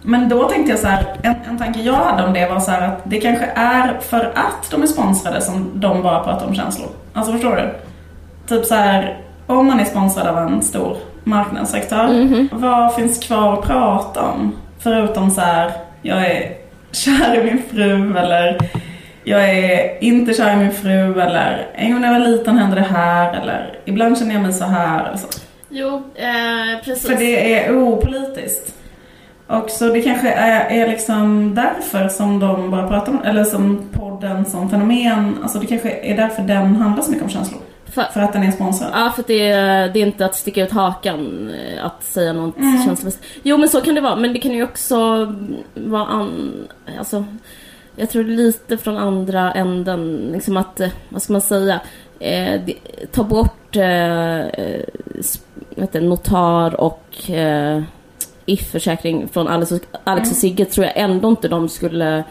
[0.03, 2.71] Men då tänkte jag så här, en, en tanke jag hade om det var så
[2.71, 6.89] att det kanske är för att de är sponsrade som de bara pratar om känslor.
[7.13, 7.75] Alltså förstår du?
[8.49, 13.53] Typ så här, om man är sponsrad av en stor marknadsaktör, mm vad finns kvar
[13.53, 14.53] att prata om?
[14.79, 16.53] Förutom så här, jag är
[16.93, 18.59] kär i min fru eller
[19.29, 22.77] jag är inte kär i min fru eller en gång när jag var liten hände
[22.77, 25.27] det här eller ibland känner jag mig så här eller så.
[25.69, 27.07] Jo, eh, precis.
[27.07, 28.75] För det är opolitiskt.
[29.47, 33.89] Och så det kanske är, är liksom därför som de bara pratar om, eller som
[33.93, 37.61] podden som fenomen, alltså det kanske är därför den handlar så mycket om känslor.
[37.87, 38.91] För, för att den är sponsrad?
[38.95, 42.33] Ja, för att det är, det är inte att sticka ut hakan eh, att säga
[42.33, 42.85] något mm.
[42.85, 43.25] känslomässigt.
[43.43, 44.17] Jo, men så kan det vara.
[44.17, 44.97] Men det kan ju också
[45.75, 46.53] vara an,
[46.99, 47.25] alltså,
[47.97, 51.81] jag tror lite från andra änden, liksom att, eh, vad ska man säga,
[52.19, 52.61] eh,
[53.13, 54.85] ta bort eh, eh
[55.77, 57.83] vet notar och eh,
[58.47, 62.25] if-försäkring från Alex och, Alex och Sigge tror jag ändå inte de skulle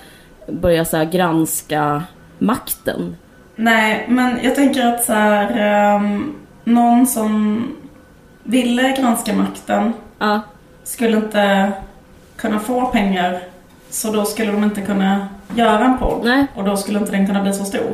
[0.48, 2.04] börja så här, granska
[2.40, 3.16] makten.
[3.56, 7.64] Nej, men jag tänker att så här, um, någon som
[8.44, 10.42] ville granska makten ja.
[10.84, 11.72] skulle inte
[12.36, 13.40] kunna få pengar
[13.90, 16.22] så då skulle de inte kunna göra en podd.
[16.24, 16.46] Nej.
[16.56, 17.94] Och då skulle inte den kunna bli så stor.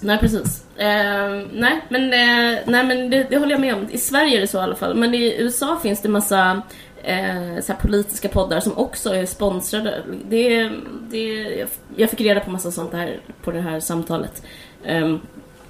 [0.00, 0.64] Nej, precis.
[0.76, 3.86] Eh, nej, men, eh, nej, men det, det, håller jag med om.
[3.90, 4.94] I Sverige är det så i alla fall.
[4.94, 6.62] Men i USA finns det massa
[7.02, 10.02] eh, så politiska poddar som också är sponsrade.
[10.28, 10.70] Det,
[11.10, 14.42] det, jag fick reda på massa sånt här på det här samtalet.
[14.86, 15.20] Um,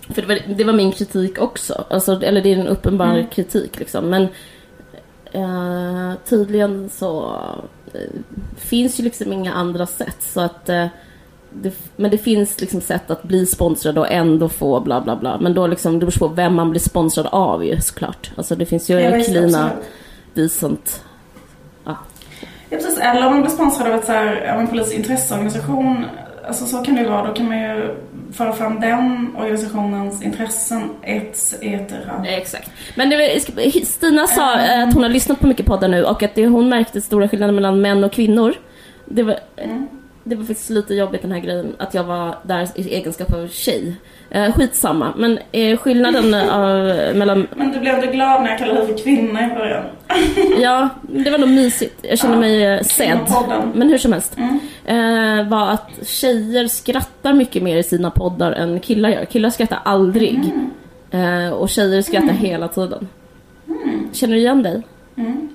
[0.08, 1.84] för det var, det var, min kritik också.
[1.90, 3.26] Alltså, eller det är en uppenbar mm.
[3.26, 4.10] kritik liksom.
[4.10, 4.22] Men
[5.34, 7.40] uh, tydligen så
[8.56, 10.16] finns ju liksom inga andra sätt.
[10.20, 10.86] Så att uh,
[11.50, 15.38] det, men det finns liksom sätt att bli sponsrad och ändå få bla bla bla.
[15.40, 18.30] Men då liksom, det beror på vem man blir sponsrad av ju såklart.
[18.36, 19.70] Alltså det finns ju ja, Klina,
[20.34, 21.04] Decent.
[21.84, 21.96] Ja.
[22.70, 26.04] ja precis, eller om man blir sponsrad av, ett, så här, av en politisk intresseorganisation.
[26.48, 27.26] Alltså så kan det ju vara.
[27.26, 27.94] Då kan man ju
[28.32, 31.54] föra fram den organisationens intressen etc.
[32.26, 32.70] Exakt.
[32.94, 33.40] Men det
[33.86, 34.88] Stina sa mm.
[34.88, 37.52] att hon har lyssnat på mycket poddar nu och att det, hon märkte stora skillnader
[37.54, 38.54] mellan män och kvinnor.
[39.04, 39.88] Det var, mm
[40.28, 43.48] det var faktiskt lite jobbigt den här grejen att jag var där i egenskap av
[43.48, 43.94] tjej.
[44.30, 47.46] Eh, skitsamma, men eh, skillnaden av, mellan...
[47.56, 49.84] Men du blev ändå glad när jag kallade dig för kvinna i början?
[50.62, 51.98] ja, det var nog mysigt.
[52.02, 53.18] Jag kände ja, mig eh, sedd.
[53.74, 54.36] Men hur som helst.
[54.36, 54.58] Mm.
[54.84, 59.24] Eh, var att tjejer skrattar mycket mer i sina poddar än killar gör.
[59.24, 60.52] Killar skrattar aldrig.
[61.10, 61.46] Mm.
[61.46, 62.36] Eh, och tjejer skrattar mm.
[62.36, 63.08] hela tiden.
[63.66, 64.08] Mm.
[64.12, 64.82] Känner du igen dig?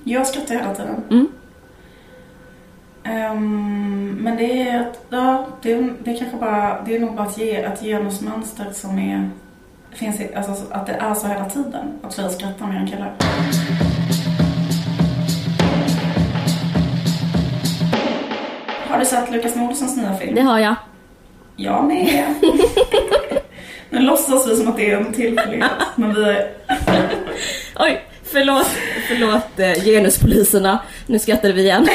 [0.04, 1.04] Jag skrattar hela tiden.
[1.10, 1.28] Mm.
[5.62, 9.00] det är, det är kanske bara, det är nog bara ett, ge, ett genusmönster som
[9.00, 9.30] är,
[9.92, 12.00] finns i, alltså att det är så hela tiden.
[12.02, 13.14] Att tjejer skrattar mer än killar.
[18.94, 20.36] Har du sett Lukas Moodyssons nya film?
[20.36, 20.76] Det har jag.
[21.56, 22.26] Jag med.
[23.90, 25.72] nu låtsas vi som att det är en tillfällighet.
[25.96, 26.52] Men vi är...
[27.80, 28.68] Oj, förlåt,
[29.08, 30.80] förlåt eh, genuspoliserna.
[31.08, 31.88] Nu skrattade vi igen.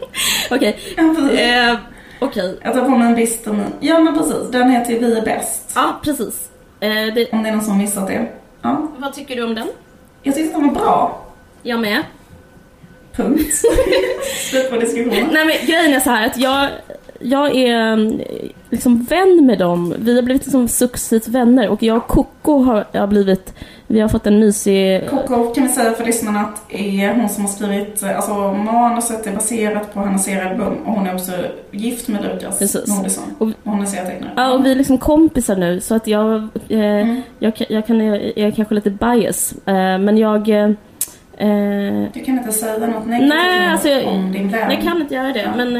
[0.50, 0.78] Okej.
[0.96, 1.38] Ja, precis.
[1.40, 1.76] Eh,
[2.18, 2.58] Okej.
[2.62, 3.72] Jag tar på mig en bister min.
[3.80, 5.72] Ja men precis, den heter Vi är bäst.
[5.74, 6.50] Ja, precis.
[6.80, 8.26] Eh, det, Om det är någon som missat det.
[8.62, 8.88] Ja.
[8.98, 9.68] vad tycker du om den?
[10.22, 11.26] Jag tyckte den var bra.
[11.62, 12.02] Jag med.
[13.16, 13.54] Punkt.
[14.50, 15.28] Slut på diskussionen.
[15.32, 16.68] Nej men grejen är så här att jag,
[17.20, 18.20] jag är mm,
[18.70, 19.94] liksom vän med dem.
[19.98, 23.54] Vi har blivit liksom successivt vänner och jag och Coco har, har blivit,
[23.86, 25.08] vi har fått en mysig...
[25.10, 29.32] Coco kan vi säga för lyssnarna att är hon som har skrivit, alltså manuset är
[29.32, 31.32] baserat på hennes serialbum och hon är också
[31.70, 32.96] gift med Lukas Precis.
[32.96, 33.24] Nordisson.
[33.38, 34.32] Och- Och hon är serietecknare.
[34.36, 38.00] Ja, och vi är liksom kompisar nu så att jag, eh, jag, kan- jag, kan,
[38.06, 39.54] jag är kanske lite bias.
[39.66, 40.74] Eh, men jag...
[41.36, 44.70] Eh, eh, Du kan inte säga något negativt Nej, alltså jag- om din vän.
[44.70, 45.56] jag kan inte göra det Ja.
[45.56, 45.76] men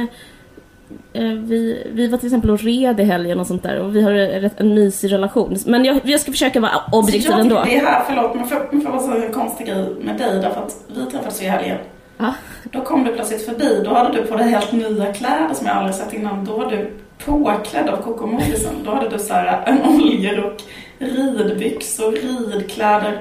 [1.13, 4.03] eh, vi, vi var till exempel och red i helgen och sånt där och vi
[4.03, 5.57] har en, en mysig relation.
[5.67, 7.55] Men jag, jag ska försöka vara objektiv jag ändå.
[7.65, 10.77] det här, förlåt, men får jag bara säga en konstig grej med dig därför att
[10.97, 11.77] vi träffades i helgen.
[12.19, 12.35] Ja.
[12.73, 15.77] Då kom du plötsligt förbi, då hade du på dig helt nya kläder som jag
[15.77, 16.45] aldrig sett innan.
[16.45, 16.91] Då var du
[17.25, 18.73] påklädd av Coco Moodysson.
[18.85, 20.63] Då hade du så här en oljerock,
[20.99, 23.21] ridbyxor, ridkläder.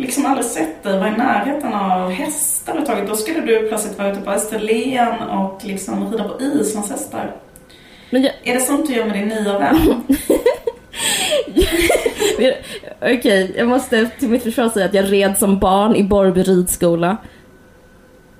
[0.00, 3.08] Liksom aldrig sett dig vara i närheten av hästar överhuvudtaget.
[3.08, 7.36] Då skulle du plötsligt vara ute på Österlen och liksom rida på islandshästar.
[8.10, 9.76] Men jag, Är det sånt du gör med din nya vän?
[13.00, 17.16] Okej, jag måste till mitt försvar säga att jag red som barn i Borrby ridskola.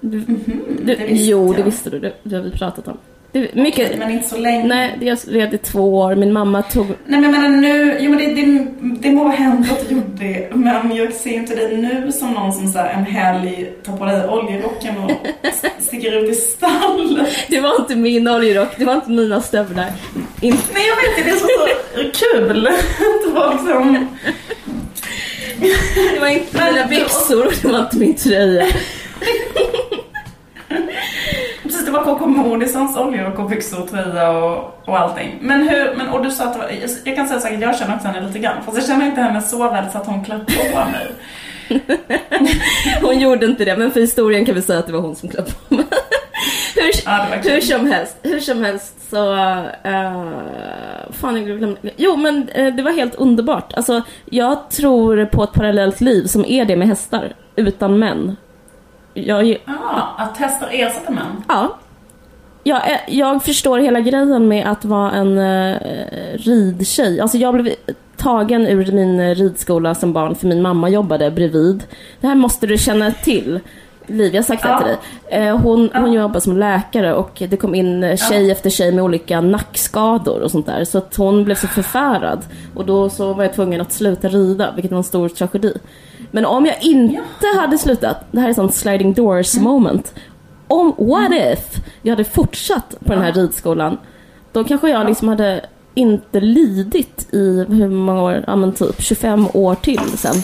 [0.01, 1.65] Du, du, det visste jo, det jag.
[1.65, 1.99] visste du.
[1.99, 2.99] Det, det har vi pratat om.
[3.33, 4.65] Det, mycket, Men inte så länge.
[4.65, 6.15] nej, jag red i två år.
[6.15, 6.87] Min mamma tog...
[6.87, 8.67] Nej men jag menar nu, jo men det, det,
[9.09, 12.53] det må hända att du gjorde det, men jag ser inte dig nu som någon
[12.53, 15.11] som så här, en helg tar på dig oljerocken och
[15.79, 17.29] sticker ut i stallet.
[17.49, 19.93] Det var inte min oljerock, det var inte mina stövlar.
[20.41, 21.49] In, Nej jag vet inte, det är så,
[21.95, 24.07] så kul att vara liksom...
[26.15, 28.67] det var inte mina byxor, det var inte min tröja.
[31.81, 35.39] Precis, det var KK Moodysons oljerock och byxor och tröja och, och allting.
[35.41, 36.71] Men hur, men och du sa att var,
[37.05, 39.43] jag, kan säga att jag känner också henne lite grann, fast jag känner inte henne
[39.43, 41.07] så väl så att hon klappade på mig.
[43.03, 45.29] Hon gjorde inte det, men för historien kan vi säga att det var hon som
[45.29, 45.85] klappade på mig.
[46.75, 49.35] Hur, Ja, hur som helst, hur som helst så...
[49.35, 50.29] Uh,
[51.11, 51.77] fan, jag glömde.
[51.97, 53.73] Jo, men eh, det var helt underbart.
[53.73, 58.37] Alltså, jag tror på ett parallellt liv som är det med hästar, utan män.
[59.27, 61.45] Jag, Ja, att hästar ersätter män.
[61.49, 61.77] ja.
[62.63, 65.77] Jag, jag förstår hela grejen med att vara en uh,
[66.35, 67.21] ridtjej.
[67.21, 67.75] Alltså jag blev
[68.17, 71.83] tagen ur min ridskola som barn för min mamma jobbade bredvid.
[72.21, 73.61] Det här måste du känna till.
[74.11, 74.79] Liv, jag har sagt det Ja.
[74.79, 75.49] till dig.
[75.49, 76.23] Eh, hon, hon Ja.
[76.23, 80.67] jobbar som läkare och det kom in tjej efter tjej med olika nackskador och sånt
[80.67, 80.85] där.
[80.85, 82.39] Så att hon blev så förfärad.
[82.75, 85.75] Och då så var jag tvungen att sluta rida, vilket var en stor tragedi.
[86.31, 90.15] Men om jag inte hade slutat, det här är sånt sliding doors moment.
[90.69, 93.99] Om, what if jag hade fortsatt på den här ridskolan,
[94.53, 99.47] då kanske jag liksom hade inte lidit i hur många år, ja men typ 25
[99.55, 100.35] år till sen.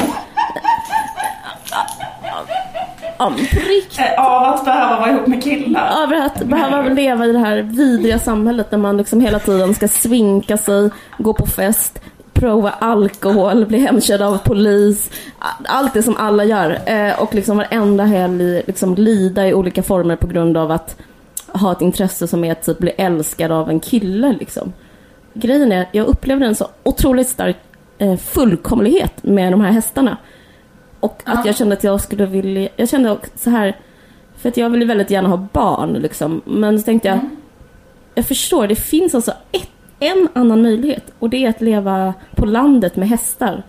[3.18, 3.98] På riktigt.
[3.98, 6.02] Eh, Av att behöva vara ihop med killar.
[6.02, 9.88] Över att behöva leva i det här vidriga samhället där man liksom hela tiden ska
[9.88, 12.00] svinka sig, gå på fest,
[12.33, 15.11] prova alkohol, bli hemkörd av polis.
[15.64, 16.79] Allt det som alla gör.
[16.87, 20.96] Eh, och liksom varenda helg liksom lida i olika former på grund av att
[21.52, 24.72] ha ett intresse som är att typ bli älskad av en kille liksom.
[25.35, 27.57] Grejen är jag upplevde en så otroligt stark
[27.98, 30.16] eh, fullkomlighet med de här hästarna.
[31.01, 31.43] Och att Ja.
[31.47, 33.77] jag kände att jag skulle vilja, jag kände också så här
[34.37, 36.43] för att jag ville väldigt gärna ha barn liksom.
[36.45, 37.19] Men så tänkte jag,
[38.15, 41.05] jag förstår, det finns alltså ett, en annan möjlighet.
[41.19, 43.63] Och det är att leva på landet med hästar.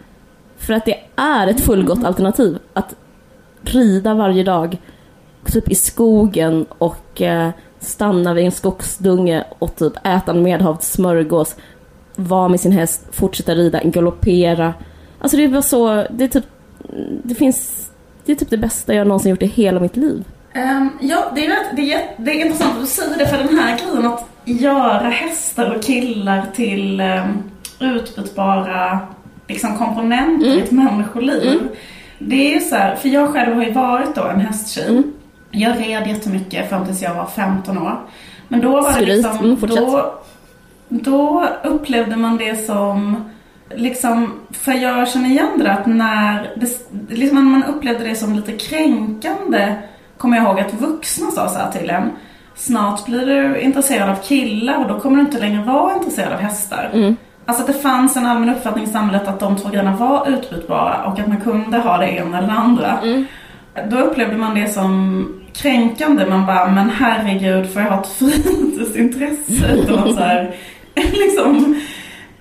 [0.58, 2.58] För att det är ett fullgott alternativ.
[2.73, 2.96] Att
[3.62, 4.78] rida varje dag,
[5.46, 7.50] typ i skogen och eh,
[7.80, 11.56] stanna vid en skogsdunge och typ äta en medhavd smörgås.
[12.15, 14.73] Vara med sin häst, fortsätta rida, galoppera.
[15.19, 16.46] Alltså det var så, det är typ,
[17.23, 17.90] det finns,
[18.25, 20.23] det är typ det bästa jag någonsin gjort i hela mitt liv.
[20.54, 23.38] Ehm, ja, det är, rätt, det, är, det är intressant att du säger det för
[23.38, 27.44] den här grejen att göra hästar och killar till um,
[27.79, 29.00] utbytbara
[29.48, 31.60] liksom, komponenter i ett människoliv.
[32.19, 35.04] Det är så här, för jag själv har ju varit då en hästtjej.
[35.52, 38.00] Jag red jättemycket fram tills jag var 15 år.
[38.48, 40.13] Men då var det liksom, Mm, då,
[40.90, 43.23] då upplevde man det som
[43.76, 46.70] liksom, för jag känner igen det att när, det,
[47.15, 49.76] liksom man upplevde det som lite kränkande,
[50.18, 52.12] kommer jag ihåg att vuxna sa så här till en.
[52.56, 56.40] Snart blir du intresserad av killar och då kommer du inte längre vara intresserad av
[56.40, 56.90] hästar.
[56.94, 57.15] Mm.
[57.46, 61.06] Alltså att det fanns en allmän uppfattning i samhället att de två grejerna var utbytbara
[61.06, 63.00] och att man kunde ha det ena eller det andra.
[63.04, 63.26] Mm.
[63.90, 66.26] Då upplevde man det som kränkande.
[66.26, 69.74] Man bara, men herregud, får jag ha ett fritidsintresse?
[69.74, 70.56] Utan så här,
[70.96, 71.82] liksom,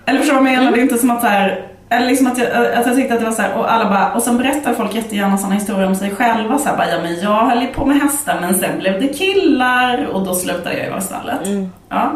[0.07, 0.71] eller förstår du vad jag menar?
[0.71, 3.19] Det är inte som att så här, eller liksom att jag, att jag tyckte att
[3.19, 5.95] det var så här, och alla bara, och sen berättar folk jättegärna sådana historier om
[5.95, 6.57] sig själva.
[6.57, 9.07] Så här, bara, ja men jag höll ju på med hästar men sen blev det
[9.07, 11.47] killar och då slutade jag i vara stallet.
[11.47, 11.69] Mm.
[11.89, 12.11] Ja.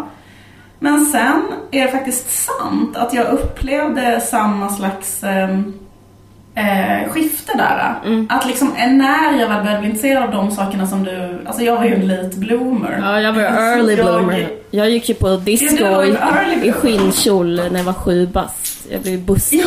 [0.79, 5.73] Men sen är det faktiskt sant att jag upplevde samma slags ehm,
[6.61, 7.95] eh, skifte där.
[8.05, 8.27] Mm.
[8.29, 11.63] Att liksom eh, när jag väl började bli intresserad av de sakerna som du, alltså
[11.63, 12.99] jag var ju en late bloomer.
[13.01, 14.47] Ja, jag var early Jag- bloomer.
[14.73, 18.87] Jag gick ju på disco Ja, i, i skinnkjol när jag var sju bast.
[18.91, 19.53] Jag blev buss.
[19.53, 19.65] Ja,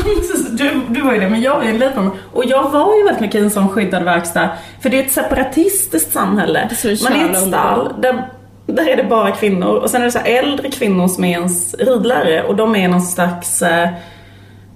[0.50, 2.12] du, du var ju det, men jag var ju en late bloomer.
[2.32, 4.48] Och jag var ju väldigt mycket i en sån skyddad verkstad.
[4.80, 6.68] För det är ett separatistiskt samhälle.
[6.82, 8.22] Det är Man är ett stall där,
[8.66, 9.68] där är det bara kvinnor.
[9.76, 12.42] Och sen är det så äldre kvinnor som är ens ridlärare.
[12.42, 13.62] Och de är någon slags...
[13.62, 13.88] Eh,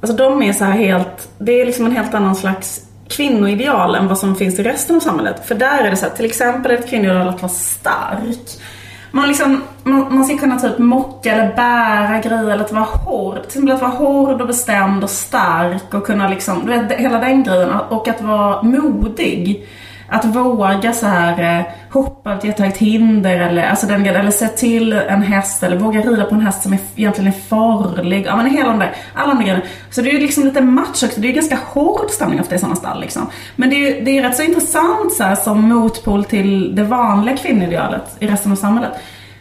[0.00, 1.28] alltså de är så här helt...
[1.38, 5.00] Det är liksom en helt annan slags kvinnoideal än vad som finns i resten av
[5.00, 5.46] samhället.
[5.46, 8.48] För där är det så här, till exempel ett kvinnoideal att vara stark.
[9.10, 13.34] Man, liksom, man, man ska kunna typ mocka eller bära grejer eller att vara hård.
[13.34, 17.18] Till exempel att vara hård och bestämd och stark och kunna liksom, du vet, hela
[17.18, 17.70] den grejen.
[17.70, 19.66] Och att vara modig.
[20.08, 24.48] Att våga så här eh, hoppa över ett jättehögt hinder eller, alltså den, eller se
[24.48, 28.26] till en häst eller våga rida på en häst som är, egentligen är farlig.
[28.26, 29.64] Ja men hela de där, alla de där grejerna.
[29.90, 31.20] Så det är ju liksom lite match också.
[31.20, 33.30] Det är ju ganska hård stämning ofta i sådana stall liksom.
[33.56, 36.84] Men det är ju det är rätt så intressant så här, som motpol till det
[36.84, 38.92] vanliga kvinnoidealet i resten av samhället.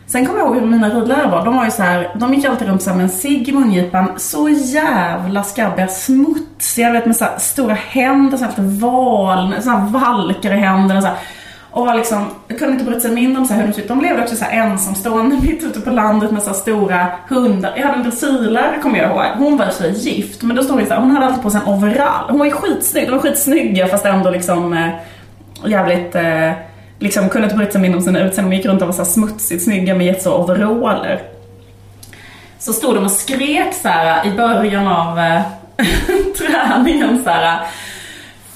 [0.08, 1.46] Sen kommer jag ihåg hur mina ridlärare var.
[1.46, 4.14] De var ju så här, de gick alltid runt så med en cigg i mungipan.
[4.18, 9.70] Så jävla skabbiga, smutsiga, vet med så här stora händer, så här lite val, så
[9.70, 11.02] här valkar i händerna.
[11.02, 11.18] Så här.
[11.72, 13.84] Och var liksom, jag kunde inte bryta sig mindre om så här hur de såg
[13.84, 13.88] ut.
[13.88, 17.74] De levde också så här ensamstående mitt ute på landet med så här stora hundar.
[17.78, 19.26] Jag hade en dressyrlärare kommer jag ihåg.
[19.38, 21.50] Hon var i sig gift, men då stod det så här, hon hade alltid på
[21.50, 22.30] sig en overall.
[22.30, 24.90] Hon var ju skitsnygg, de var skitsnygga fast ändå liksom eh,
[25.66, 26.52] jävligt eh,
[27.00, 28.50] liksom kunde inte bry sig mindre om sina utseenden.
[28.50, 31.22] De gick runt och var så här smutsigt snygga med jättestora overaller.
[32.60, 35.42] Så stod de och skrek så här i början av eh,
[36.38, 37.68] träningen så här.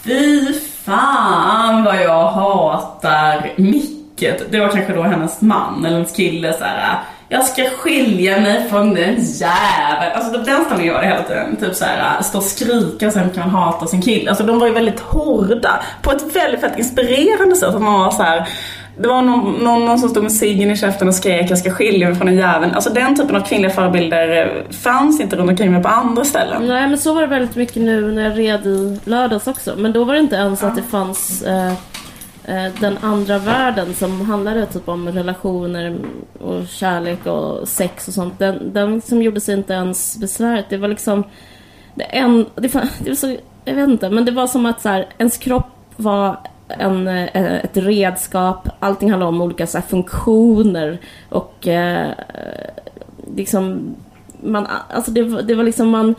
[0.03, 4.51] Fy fan vad jag hatar Micket.
[4.51, 6.99] Det var kanske då hennes man eller hennes kille så här.
[7.33, 10.11] Jag ska skilja mig från den jäveln.
[10.15, 11.55] Alltså den stämningen var det hela tiden.
[11.55, 14.29] Typ så här, stå och skrika sen kan man hata sin kille.
[14.29, 15.83] Alltså de var ju väldigt hårda.
[16.01, 17.75] På ett väldigt, väldigt inspirerande sätt.
[17.75, 18.49] Att man var så här.
[18.97, 21.71] Det var någon, någon, någon som stod med ciggen i käften och skrek jag ska
[21.71, 22.73] skilja mig från den jäveln.
[22.73, 26.67] Alltså den typen av kvinnliga förebilder eh, fanns inte runt omkring mig på andra ställen.
[26.67, 29.73] Nej men så var det väldigt mycket nu när jag red i lördags också.
[29.77, 31.73] Men då var det inte ens att det fanns eh,
[32.45, 35.97] Eh, den andra världen som handlade typ om relationer
[36.39, 38.39] och kärlek och sex och sånt.
[38.39, 40.65] Den, den som gjorde sig inte ens besväret.
[40.69, 41.23] Det var liksom
[41.95, 43.35] det en, det var, det var så,
[43.65, 46.37] jag vet inte, men det var som att så här, ens kropp var
[46.67, 48.67] en, eh, ett redskap.
[48.79, 50.97] Allting handlade om olika så här, funktioner
[51.29, 52.09] och eh,
[53.35, 53.95] liksom
[54.43, 56.15] man, alltså det, var- det var liksom man,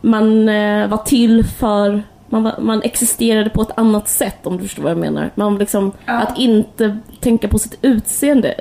[0.00, 4.62] man eh, var till för man, var, man existerade på ett annat sätt om du
[4.62, 5.30] förstår vad jag menar.
[5.34, 6.12] Man liksom, Ja.
[6.12, 8.54] Att inte tänka på sitt utseende.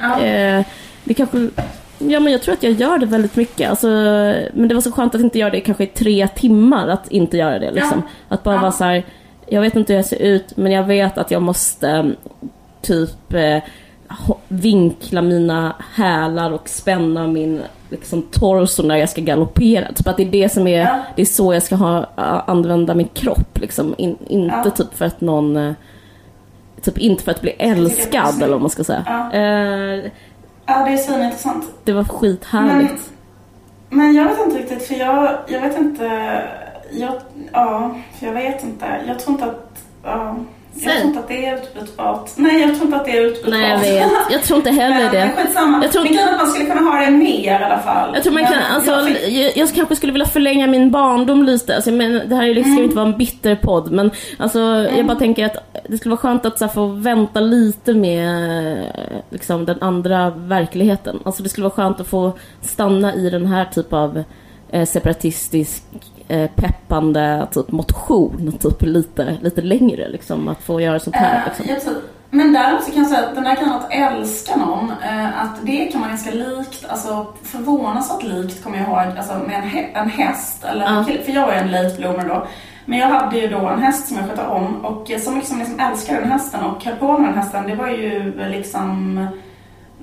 [0.00, 0.20] Ja.
[0.22, 0.64] Eh,
[1.04, 1.48] det kanske,
[1.98, 3.70] ja men jag tror att jag gör det väldigt mycket.
[3.70, 3.86] Alltså,
[4.54, 6.88] men det var så skönt att inte göra det kanske i tre timmar.
[6.88, 8.02] Att inte göra det liksom.
[8.28, 8.60] Att bara Ja.
[8.60, 9.04] vara så här.
[9.46, 12.16] jag vet inte hur jag ser ut men jag vet att jag måste mm,
[12.82, 13.58] typ eh,
[14.48, 17.62] vinkla mina hälar och spänna min
[17.92, 19.92] liksom, torso när jag ska galoppera.
[19.92, 20.98] Typ att det är det som är, Ja.
[21.16, 23.94] det är så jag ska ha, a- använda min kropp liksom.
[23.98, 24.70] In, inte Ja.
[24.70, 25.72] typ för att någon eh,
[26.82, 29.02] Typ inte för att bli älskad eller vad man ska säga.
[29.06, 29.32] Ja.
[29.38, 30.10] Eh,
[30.66, 31.64] Ja, det är svinintressant.
[31.84, 33.10] det var skithärligt.
[33.90, 36.04] Men jag vet inte riktigt, för jag, jag vet inte.
[36.90, 37.12] Jag,
[37.52, 38.86] ja, för jag vet inte.
[39.06, 40.36] Jag tror inte att, ja,
[40.74, 42.30] jag tror inte att det är utbytbart.
[42.36, 43.50] Nej, jag tror inte att det är utbytbart.
[43.50, 44.12] Nej jag vet.
[44.30, 45.30] Jag tror inte heller det.
[45.36, 45.82] skitsamma.
[45.82, 48.10] Jag tror- Men att man skulle kunna ha det mer i alla fall.
[48.14, 50.90] Jag tror man Men kan, alltså, jag fick- jag, jag kanske skulle vilja förlänga min
[50.90, 51.74] barndom lite.
[51.76, 54.58] Alltså, men det här är liksom, ju inte vara en bitter podd men alltså,
[54.96, 55.56] jag bara tänker att
[55.88, 58.76] det skulle vara skönt att så här, få vänta lite med
[59.30, 61.18] liksom, den andra verkligheten.
[61.24, 64.22] Alltså det skulle vara skönt att få stanna i den här typ av
[64.70, 65.82] eh, separatistisk
[66.56, 70.48] peppande typ motion typ lite, lite längre liksom.
[70.48, 71.64] Att få göra sånt här Eh, liksom.
[71.68, 74.90] jag tror- Men däremot så kan jag säga att den här grejen att älska någon,
[74.90, 79.56] eh, att det kan man ganska likt, alltså förvånansvärt likt kommer jag ihåg, alltså med
[79.56, 82.46] en, hä- en häst, eller en kille, för jag var ju en late bloomer då.
[82.84, 85.48] Men jag hade ju då en häst som jag skötte om och eh, så mycket
[85.48, 89.26] som liksom älskade den hästen och höll på med den hästen, det var ju liksom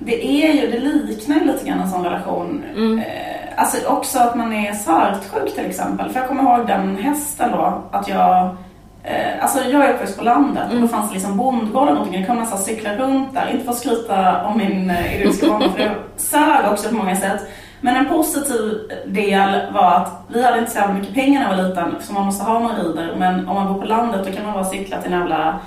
[0.04, 2.64] det är ju, det liknar ju lite grann en sån relation.
[2.98, 6.10] Eh, alltså också att man är svartsjuk till exempel.
[6.10, 8.56] För jag kommer ihåg den hästen då, att jag
[9.02, 12.20] Eh, alltså jag är uppväxt på landet och då fanns det liksom bondgårdar runt omkring.
[12.20, 13.50] Jag kunde nästan cykla runt där.
[13.50, 17.16] Inte för att skryta om min eh, idylliska barndom för det sög också på många
[17.16, 17.40] sätt.
[17.80, 21.68] Men en positiv del var att vi hade inte så mycket pengar när jag var
[21.68, 23.14] liten som man måste ha man rider.
[23.18, 25.60] Men om man bor på landet då kan man bara cykla till en jävla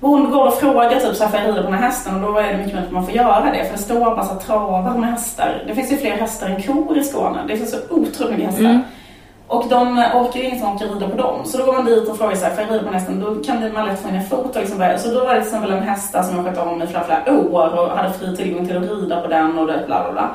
[0.00, 2.24] bondgård och fråga typ så här, får jag rida på den här hästen?
[2.24, 3.64] Och då är det mycket möjligt att man får göra det.
[3.64, 5.64] För det står här travar med hästar.
[5.66, 7.44] Det finns ju fler hästar än kor i Skåne.
[7.48, 8.80] Det finns så otroligt mycket hästar.
[9.48, 11.40] Och de orkar ju inte som orkar rida på dem.
[11.44, 13.20] Så då går man dit och frågar så här, får jag rida på den hästen?
[13.20, 14.98] Då kan det man lätt få in en fot och liksom börja.
[14.98, 17.38] Så då var det till exempel en häst som jag skött om i flera, flera
[17.38, 20.30] år och hade fri tillgång till att rida på den och det bla bla bla.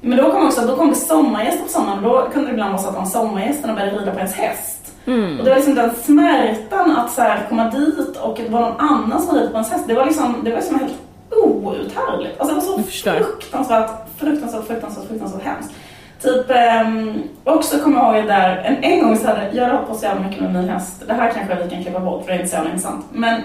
[0.00, 2.82] Men då kom också, då kom det sommargäster på sommaren då kunde det ibland vara
[2.82, 4.93] så att de sommargästerna började rida på ens häst.
[5.38, 8.80] Och det var liksom den smärtan att så här komma dit och det var någon
[8.80, 9.84] annan som red på ens häst.
[9.88, 10.94] Det var liksom, det var liksom helt
[11.30, 12.40] outhärdligt.
[12.40, 13.88] Alltså det var så fruktansvärt,
[14.18, 15.74] fruktansvärt, fruktansvärt, fruktansvärt hemskt.
[16.22, 16.50] Typ,
[16.86, 20.04] um, också kommer jag ihåg där, en, en gång så hade, jag hållit på så
[20.04, 21.02] jävla mycket med min häst.
[21.06, 23.04] Det här kanske vi kan klippa bort för det är inte så jävla intressant.
[23.12, 23.42] Men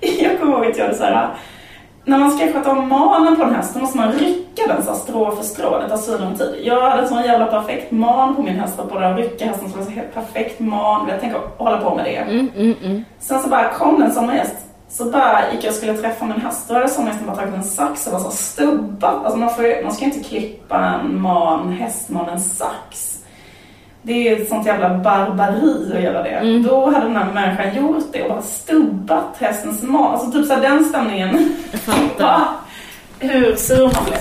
[0.20, 1.28] jag kommer ihåg att jag hade så här,
[2.04, 4.90] när man ska sköta om manen på en häst då måste man rycka den så
[4.90, 5.78] här strå för strå.
[5.78, 6.54] Det tar svinlång tid.
[6.62, 9.70] Jag hade en sån jävla perfekt man på min häst och på den rycka hästen
[9.70, 11.08] så var det så helt perfekt man.
[11.08, 12.16] Jag tänker hålla på med det.
[12.16, 13.04] Mm, mm, mm.
[13.18, 14.56] Sen så bara kom det en sommargäst.
[14.88, 16.68] Så bara gick jag och skulle träffa min häst.
[16.68, 19.24] Då hade sommargästen bara tagit en sax och var så stubbat.
[19.24, 23.18] Alltså man, får, man ska inte klippa en man, hästman, en sax.
[24.02, 26.62] Det är ett sånt jävla barbari att göra det.
[26.68, 30.12] Då hade den här människan gjort det och bara stubbat hästens man.
[30.12, 31.56] Alltså typ så här den stämningen.
[31.72, 32.40] Jag fattar.
[33.18, 34.18] Hur sur man blev.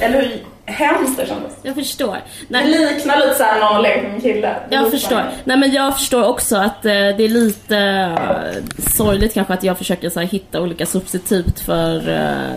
[0.00, 1.52] Eller hur hemskt det kändes.
[1.62, 2.12] Jag förstår.
[2.14, 4.54] Det Nej, liknar lite såhär någon leker med en kille.
[4.68, 5.16] Det jag förstår.
[5.16, 5.30] det.
[5.44, 9.78] Nej men jag förstår också att eh, det är lite eh, sorgligt kanske att jag
[9.78, 12.56] försöker så här, hitta olika substitut för eh,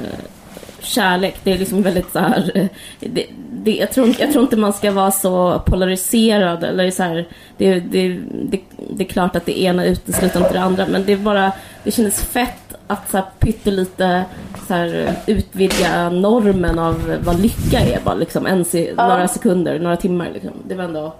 [0.88, 1.36] kärlek.
[1.44, 2.52] Det är liksom väldigt så här.
[2.56, 2.66] eh,
[3.00, 7.04] det, det, jag, tror, inte- jag tror inte man ska vara så polariserad eller så
[7.04, 7.28] här.
[7.58, 8.20] Det, det,
[8.50, 8.60] det,
[8.90, 11.52] det är klart att det ena utesluter inte det andra men det är bara,
[11.84, 14.24] det kändes fett att så här, pyttelite
[14.68, 19.98] så här, utvidga normen av vad lycka är bara liksom en se, några sekunder, några
[19.98, 20.52] timmar liksom.
[20.68, 21.14] Det var ändå,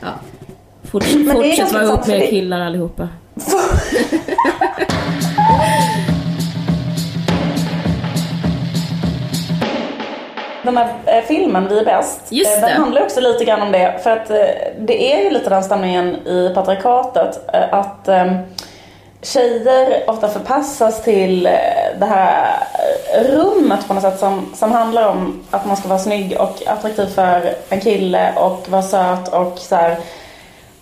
[0.00, 0.08] ja.
[0.84, 3.08] Forts, fortsätt vara ihop med killar allihopa.
[10.62, 12.66] Den här eh, filmen, Vi är bäst, Just eh, det.
[12.66, 14.00] den handlar också lite grann om det.
[14.02, 14.36] För att eh,
[14.78, 17.40] det är ju lite den stämningen i patriarkatet.
[17.70, 18.32] Att eh,
[19.22, 21.42] tjejer ofta förpassas till
[21.98, 22.56] det här
[23.24, 27.06] rummet på något sätt som, som handlar om att man ska vara snygg och attraktiv
[27.06, 29.96] för en kille och vara söt och så här.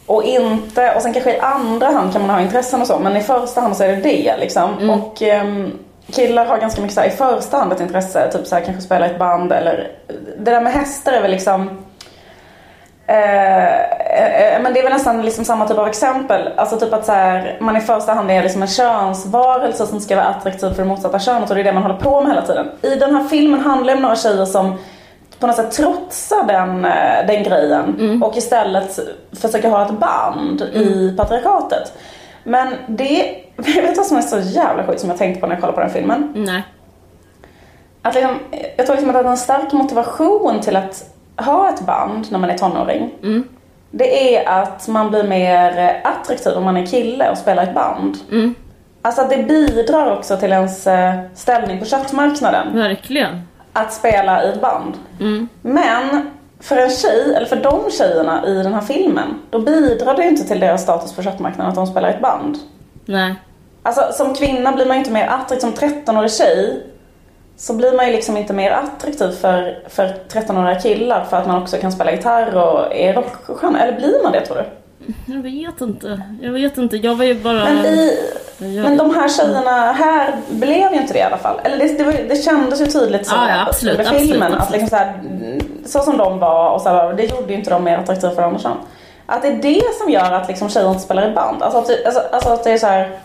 [0.07, 3.17] Och inte, och sen kanske i andra hand kan man ha intressen och så, men
[3.17, 4.91] i första hand så är det det liksom.
[4.91, 5.73] Och ehm,
[6.13, 8.83] killar har ganska mycket så här, i första hand ett intresse, typ så här, kanske
[8.83, 9.91] spela ett band eller
[10.39, 11.79] det där med hästar är väl liksom
[13.11, 13.83] Eh,
[14.55, 16.49] eh, men det är väl nästan liksom samma typ av exempel.
[16.57, 20.17] Alltså typ att så här, man i första hand är liksom en könsvarelse som ska
[20.17, 22.47] vara attraktiv för det motsatta könet och det är det man håller på med hela
[22.47, 22.71] tiden.
[22.83, 24.79] I den här filmen handlar det om några tjejer som
[25.39, 28.99] på något sätt trotsar den, eh, den grejen och istället
[29.41, 31.93] försöker ha ett band i patriarkatet.
[32.49, 35.61] Men det, vet vad som är så jävla sjukt som jag tänkte på när jag
[35.61, 36.33] kollade på den filmen.
[36.37, 36.63] Nej.
[38.03, 38.39] Att liksom,
[38.77, 42.59] jag tror liksom att en stark motivation till att ha ett band när man är
[42.59, 43.11] tonåring.
[43.91, 48.17] Det är att man blir mer attraktiv om man är kille och spelar ett band.
[49.03, 52.77] Alltså att det bidrar också till ens eh, ställning på köttmarknaden.
[52.77, 53.41] Verkligen.
[53.73, 54.95] Att spela i ett band.
[55.63, 56.31] Men
[56.61, 60.45] för en tjej, eller för de tjejerna i den här filmen, då bidrar det inte
[60.45, 62.59] till deras status på köttmarknaden att de spelar i ett band.
[63.07, 63.35] Nej.
[63.83, 66.83] Alltså som kvinna blir man ju inte mer attraktiv, som 13-årig tjej
[67.57, 71.63] så blir man ju liksom inte mer attraktiv för, för 13-åriga killar för att man
[71.63, 73.83] också kan spela gitarr och är rockstjärna.
[73.83, 74.65] Eller blir man det tror du?
[75.33, 76.23] Jag vet inte.
[76.43, 76.97] Jag vet inte.
[76.97, 77.65] Jag var ju bara...
[77.65, 78.19] Men, i,
[78.59, 81.61] men de här tjejerna här blev ju inte det i alla fall.
[81.65, 84.53] Eller det, det, var, det kändes ju tydligt så Ja, ja, absolut, under absolut, filmen.
[84.53, 84.81] Att absolut.
[84.81, 85.21] liksom så, här,
[85.89, 88.59] så som de var och så det gjorde ju inte dem mer attraktiva för andra
[88.59, 88.77] kön.
[89.27, 91.63] Att det är det som gör att liksom tjejer inte spelar i band.
[91.63, 93.19] Alltså att, det- alltså, alltså att det är så här.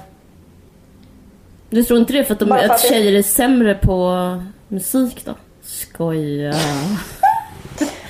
[1.70, 4.18] Du tror inte det för att, de, för att att det- tjejer är sämre på
[4.68, 5.32] musik då?
[5.64, 6.53] Skoja.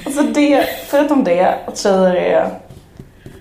[0.06, 2.50] Alltså det, förutom det, att tjejer är,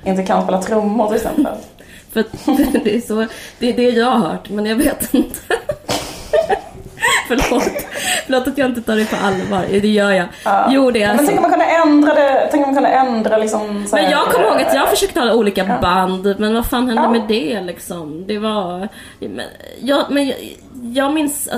[0.05, 1.53] inte kan spela trummor till exempel.
[2.13, 2.25] För
[2.85, 3.27] det, är så,
[3.59, 5.39] det är det jag har hört, men jag vet inte.
[7.41, 7.63] Förlåt.
[8.27, 9.67] Förlåt att jag inte tar det på allvar.
[9.71, 10.27] Det gör jag.
[10.45, 10.67] Ja.
[10.71, 11.27] Jo, det är Men alltså.
[11.27, 13.61] tänk om man kunde ändra det, tänk om man kunde ändra liksom
[13.93, 16.89] här, Men jag kommer ihåg att jag eh, försökte ha olika band, men vad fan
[16.89, 17.11] hände Ja.
[17.11, 18.25] med det liksom?
[18.27, 18.89] Det var...
[19.21, 19.41] Men
[19.81, 20.37] jag, men jag,
[20.83, 21.49] jag minns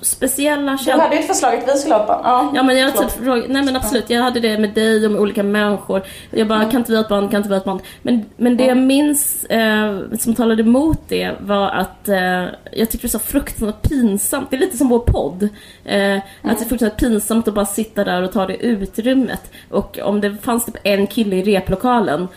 [0.00, 1.02] speciella Du känslor.
[1.02, 2.20] hade ju ett förslag att vi skulle band.
[2.24, 3.42] Ja, Ja men jag Förlåt.
[3.44, 6.02] typ nej men absolut, jag hade det med dig och med olika människor.
[6.30, 7.80] Jag bara, kan inte vi ha ett band, kan inte vi ha ett band?
[8.02, 12.42] Men, men det jag minns eh, som talade emot det var att eh,
[12.72, 14.50] jag tyckte det var så fruktansvärt pinsamt.
[14.50, 15.42] Det är lite som vår podd.
[15.84, 19.50] Eh, Att det är fruktansvärt pinsamt att bara sitta där och ta det utrymmet.
[19.70, 22.28] Och om det fanns typ en kille i replokalen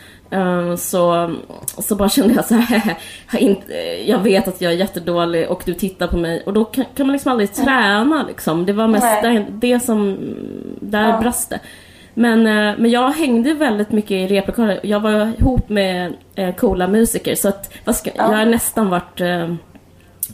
[0.76, 1.34] så,
[1.78, 2.98] så bara kände jag så här,
[4.06, 7.06] jag vet att jag är jättedålig och du tittar på mig och då kan, kan
[7.06, 8.66] man liksom aldrig träna liksom.
[8.66, 10.18] Det var mest det, det som,
[10.80, 11.20] där Ja.
[11.20, 11.60] brast det.
[12.14, 14.78] Men, eh, men jag hängde väldigt mycket i replokalen.
[14.82, 19.54] Jag var ihop med eh, coola musiker så att ska, jag har nästan varit eh,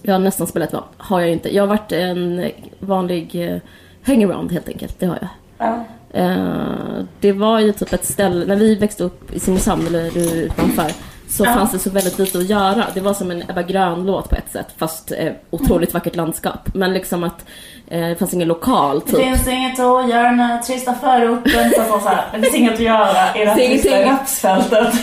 [0.02, 1.54] jag har nästan spelat har jag inte.
[1.54, 3.58] Jag har varit en vanlig eh,
[4.02, 5.28] hangaround helt enkelt, det har jag.
[5.58, 5.84] ja.
[6.14, 10.90] Eh, det var ju typ ett ställe, när vi växte upp i Simrishamn eller utanför
[11.28, 11.54] så Ja.
[11.54, 12.84] fanns det så väldigt lite att göra.
[12.94, 16.68] Det var som en Ebba Grön-låt på ett sätt fast eh, otroligt vackert landskap.
[16.74, 17.44] Men liksom att
[17.88, 19.20] eh, det fanns ingen lokal Det typ.
[19.20, 21.70] finns inget att göra i den här trista förorten.
[21.70, 24.94] Så så här, det finns inget att göra i det här Det trista rapsfältet.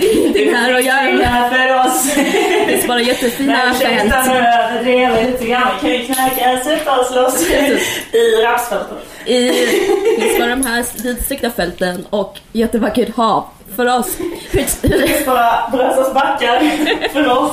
[0.00, 1.10] Ingenting här att göra.
[1.10, 2.14] Inga för oss.
[2.14, 4.28] Det finns bara jättefina Men ursäkta fält.
[4.28, 5.68] nu överdrev lite grann.
[5.82, 7.46] Vi kan ju knacka, supa och slåss
[8.12, 8.98] i rapsfältet.
[9.28, 9.52] I,
[10.38, 13.44] bara de här vidsträckta fälten och jättevackert hav
[13.76, 14.16] för oss.
[15.26, 16.62] Bara Brösas backar
[17.12, 17.52] för oss.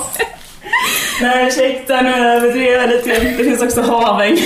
[1.22, 3.10] Nej ursäkta nu överdrev jag lite.
[3.20, 4.38] Det finns också Haväng.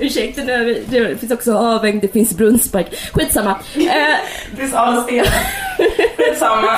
[0.00, 2.86] ursäkta nu, det finns också Haväng, det finns Brunnspark.
[3.12, 3.50] Skitsamma.
[3.76, 3.82] Eh,
[4.50, 5.24] Det finns Alsten.
[6.16, 6.76] Skitsamma.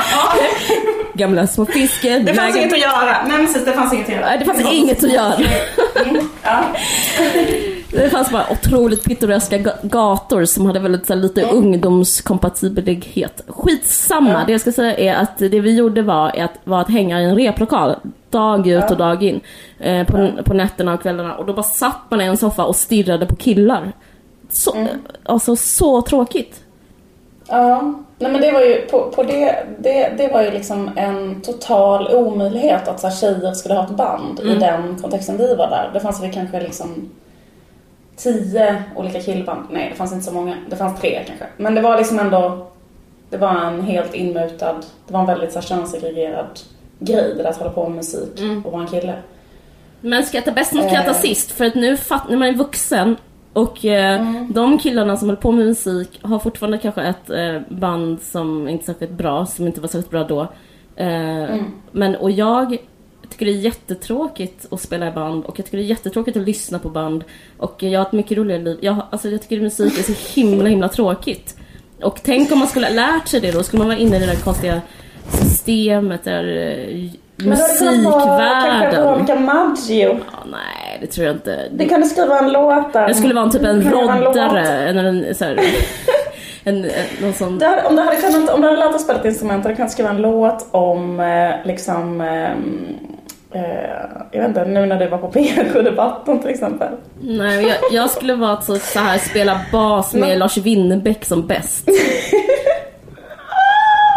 [1.15, 2.25] Gamla små fisken.
[2.25, 3.17] Det fanns inget att göra.
[3.29, 4.37] Nej precis, det fanns inget att göra.
[4.37, 5.35] Det fanns inget att göra.
[6.05, 6.65] Mm, ja.
[7.93, 13.43] Det fanns bara otroligt pittoreska ga- gator som hade väldigt så här, lite ungdomskompatibelhet.
[13.49, 14.43] Skitsamma, Ja.
[14.47, 17.25] det jag ska säga är att det vi gjorde var att, var att hänga i
[17.25, 17.95] en replokal
[18.31, 19.41] dag ut och dag in.
[19.79, 21.37] Eh, på, på nätterna och kvällarna.
[21.37, 23.93] Och då bara satt man i en soffa och stirrade på killar.
[24.51, 24.89] Så, Mm.
[25.25, 26.61] Alltså så tråkigt.
[27.49, 31.41] Ja, nej men det var ju, på, på det, det, det var ju liksom en
[31.41, 35.67] total omöjlighet att så här, tjejer skulle ha ett band i den kontexten vi var
[35.71, 35.91] där.
[35.95, 37.11] Det fanns väl kanske liksom
[38.23, 39.65] tio olika killband.
[39.71, 40.55] Nej, det fanns inte så många.
[40.71, 41.47] Det fanns tre kanske.
[41.57, 42.67] Men det var liksom ändå,
[43.31, 46.61] det var en helt inmutad, det var en väldigt så här, könssegregerad
[46.99, 49.15] grej det där att hålla på med musik och vara en kille.
[50.01, 51.15] Men skratta bäst som skrattar Eh.
[51.17, 51.51] sist.
[51.53, 53.17] För att nu fatt, när man är vuxen
[53.53, 54.53] och eh, Mm.
[54.53, 58.83] de killarna som håller på med musik har fortfarande kanske ett eh, band som inte
[58.85, 60.41] är särskilt bra, som inte var särskilt bra då.
[60.97, 61.65] Eh, Mm.
[61.93, 62.77] Men, och jag
[63.31, 66.43] tycker det är jättetråkigt att spela i band och jag tycker det är jättetråkigt att
[66.47, 67.25] lyssna på band.
[67.57, 68.79] Och jag har ett mycket roligare liv.
[68.81, 71.57] Jag, alltså, jag tycker musik är så himla himla tråkigt.
[72.03, 74.21] Och tänk om man skulle ha lärt sig det då, skulle man vara inne i
[74.21, 74.81] det där konstiga
[75.29, 79.45] systemet där eh, Men det hade kunnat vara musikvärlden.
[79.45, 80.09] Maggio.
[80.33, 81.69] Ja, nej, det tror jag inte.
[81.73, 83.09] Det kan du skriva en låt där.
[83.09, 85.61] Jag skulle vara en typ en Du roddare, en, en, så här,
[86.65, 86.91] en, en,
[87.23, 87.63] någon sån...
[87.63, 89.77] Hade, om, du hade kunnat, om du hade lärt dig spela ett instrument hade du
[89.77, 92.51] kunnat skriva en låt om eh, liksom eh,
[94.33, 96.89] jag vet inte, nu när det var på P7-debatten till exempel.
[97.21, 101.47] Nej, jag, jag skulle vara typ så här spela bas med Men- Lars Winnerbäck som
[101.47, 101.89] bäst.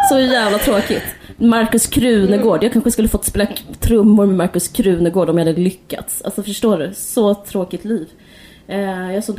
[0.09, 1.03] Så jävla tråkigt.
[1.37, 3.47] Markus Krunegård, jag kanske skulle fått spela
[3.79, 6.21] trummor med Markus Krunegård om jag hade lyckats.
[6.21, 6.91] Alltså förstår du?
[6.93, 8.07] Så tråkigt liv.
[8.67, 9.35] Eh, jag är så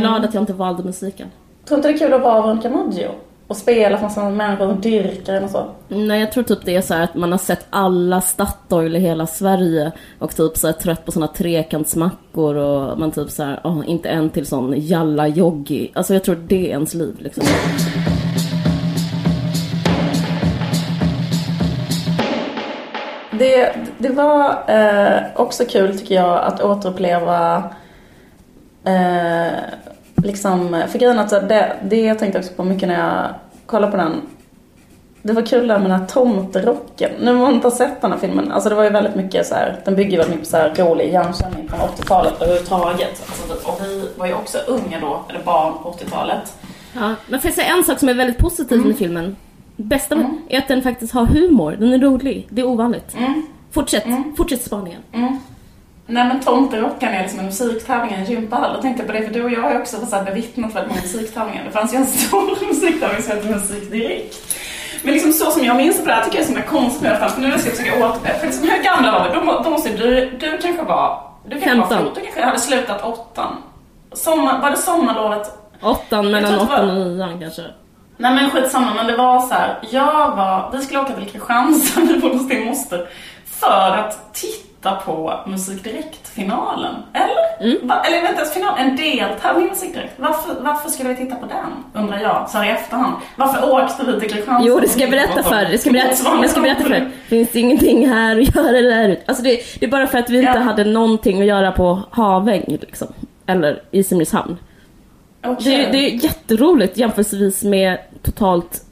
[0.00, 1.28] glad att jag inte valde musiken.
[1.68, 3.10] Tror inte det är kul att vara Veronica Maggio?
[3.46, 5.66] Och spela för sådana människor som dyrkar och så.
[5.88, 9.26] Nej, jag tror typ det är så att man har sett alla Statoil i hela
[9.26, 14.08] Sverige och typ så trött på såna trekantsmackor och man typ så här, åh, inte
[14.08, 15.90] en till sån jalla joggi.
[15.94, 17.44] Alltså jag tror det är ens liv liksom.
[23.38, 27.56] Det, det var eh, också kul tycker jag att återuppleva
[28.84, 29.52] eh,
[30.24, 33.34] liksom, för grejen att det, det jag tänkte också på mycket när jag
[33.66, 34.20] kollade på den
[35.26, 37.10] det var kul där med den här tomterocken.
[37.20, 38.52] Nu har man inte sett den här filmen.
[38.52, 40.56] Alltså det var ju väldigt mycket så här, den bygger ju väldigt mycket på så
[40.56, 43.22] här rolig igenkänning från 80-talet överhuvudtaget.
[43.26, 46.56] Alltså, och vi var ju också unga då, eller barn på 80-talet.
[46.94, 49.36] Ja, men får jag säga en sak som är väldigt positiv med filmen?
[49.76, 51.76] Bästa med är att den faktiskt har humor.
[51.78, 52.46] Den är rolig.
[52.50, 53.16] Det är ovanligt.
[53.70, 54.04] Fortsätt,
[54.36, 55.00] fortsätt spaningen.
[56.06, 58.70] Nej men tomterockan är liksom en musiktävling i en gympahall.
[58.72, 60.90] Jag tänkte på det för du och jag har också fått så här bevittnat väldigt
[60.90, 61.64] många musiktävlingar.
[61.64, 64.56] Det fanns ju en stor musiktävling som hette Musik Direkt.
[65.02, 67.02] Men liksom så som jag minns på det här tycker jag är så himla konstigt
[67.02, 67.30] nu i alla fall.
[67.30, 68.38] För nu ska jag försöka återberätta.
[68.38, 69.34] För liksom, hur gamla var vi?
[69.34, 71.30] Då, då måste du, du kanske var...
[71.44, 72.04] Du kanske 15.
[72.04, 73.56] Var, du kanske hade slutat åttan.
[74.12, 75.50] Sommar, var det sommarlovet?
[75.82, 77.62] Åttan, mellan åttan och nian kanske.
[78.16, 79.78] Nej men skitsamma, men det var så här.
[79.90, 83.08] Jag var, vi skulle åka till Kristianstad, vi bodde hos din moster.
[83.46, 86.94] För att titta på Musik Direkt-finalen.
[87.12, 87.70] Eller?
[87.70, 87.88] Mm.
[87.88, 90.12] Va, eller vänta, final, en deltävling i Musik Direkt.
[90.16, 92.02] Varför, varför skulle vi titta på den?
[92.02, 93.14] Undrar jag, så här i efterhand.
[93.36, 94.68] Varför åkte vi till Kristianstad?
[94.68, 95.68] Jo, det ska jag berätta för dig.
[95.70, 97.08] Jag ska berätta, jag ska berätta för dig.
[97.28, 99.22] Finns det ingenting här att göra där ute?
[99.26, 100.60] Alltså det, det är bara för att vi inte Ja.
[100.60, 103.08] hade någonting att göra på Haväng liksom.
[103.46, 104.56] Eller i Simrishamn.
[105.46, 105.76] Okej.
[105.86, 108.83] Det, det är jätteroligt jämförelsevis med totalt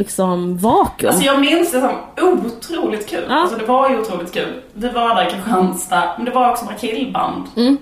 [0.00, 1.10] liksom vakuum.
[1.10, 1.90] Alltså jag minns det som
[2.20, 3.24] otroligt kul.
[3.28, 3.34] Ja.
[3.34, 4.62] Alltså det var ju otroligt kul.
[4.72, 7.44] Vi var där i Kristianstad, men det var också bara killband.
[7.56, 7.76] Mm.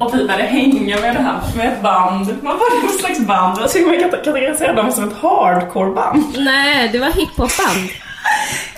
[0.00, 2.26] Och vi började hänga med det här, med ett band.
[2.42, 3.58] Vad var för slags band?
[3.60, 6.24] Jag skulle man kate- kategorisera dem som ett hardcore-band.
[6.38, 7.80] Nej, det var hiphopband.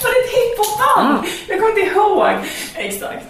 [0.02, 1.18] Var det ett hiphopband?
[1.22, 1.28] Ja.
[1.48, 2.28] Jag kommer inte ihåg.
[2.74, 3.24] Exakt.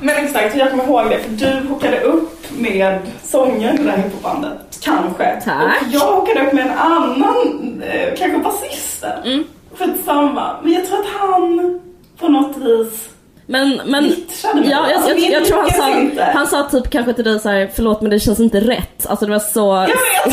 [0.00, 3.98] Men exakt, jag kommer ihåg det för du hookade upp med sången i det här
[3.98, 4.58] hiphopbandet.
[4.82, 5.40] Kanske.
[5.44, 5.82] Tack.
[5.82, 9.22] Och jag hookade upp med en annan, eh, kanske basisten.
[9.24, 9.44] Mm.
[9.78, 10.56] Skitsamma.
[10.62, 11.80] Men jag tror att han
[12.18, 13.08] på något vis
[13.46, 14.24] Men, men mig.
[14.54, 16.24] ja, jag, Alltså, jag, min jag tror han sa, inte.
[16.34, 19.06] han sa typ kanske till dig så här, förlåt men det känns inte rätt.
[19.06, 20.32] Alltså det var så, Jag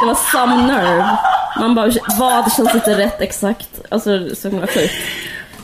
[0.00, 1.06] det var some nerve.
[1.60, 3.68] Man bara, vad känns inte rätt exakt?
[3.88, 4.92] Alltså så himla sjukt.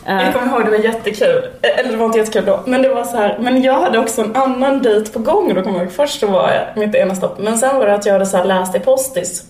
[0.06, 1.44] Eh, Jag kommer ihåg det var jättekul.
[1.62, 2.60] Eh, Eller det var inte jättekul då.
[2.66, 3.38] Men det var så här.
[3.40, 5.92] Men jag hade också en annan dejt på gång då kommer jag ihåg.
[5.92, 7.38] Först så var jag mitt ena stopp.
[7.40, 9.44] Men sen var det att jag hade så läst i Postis.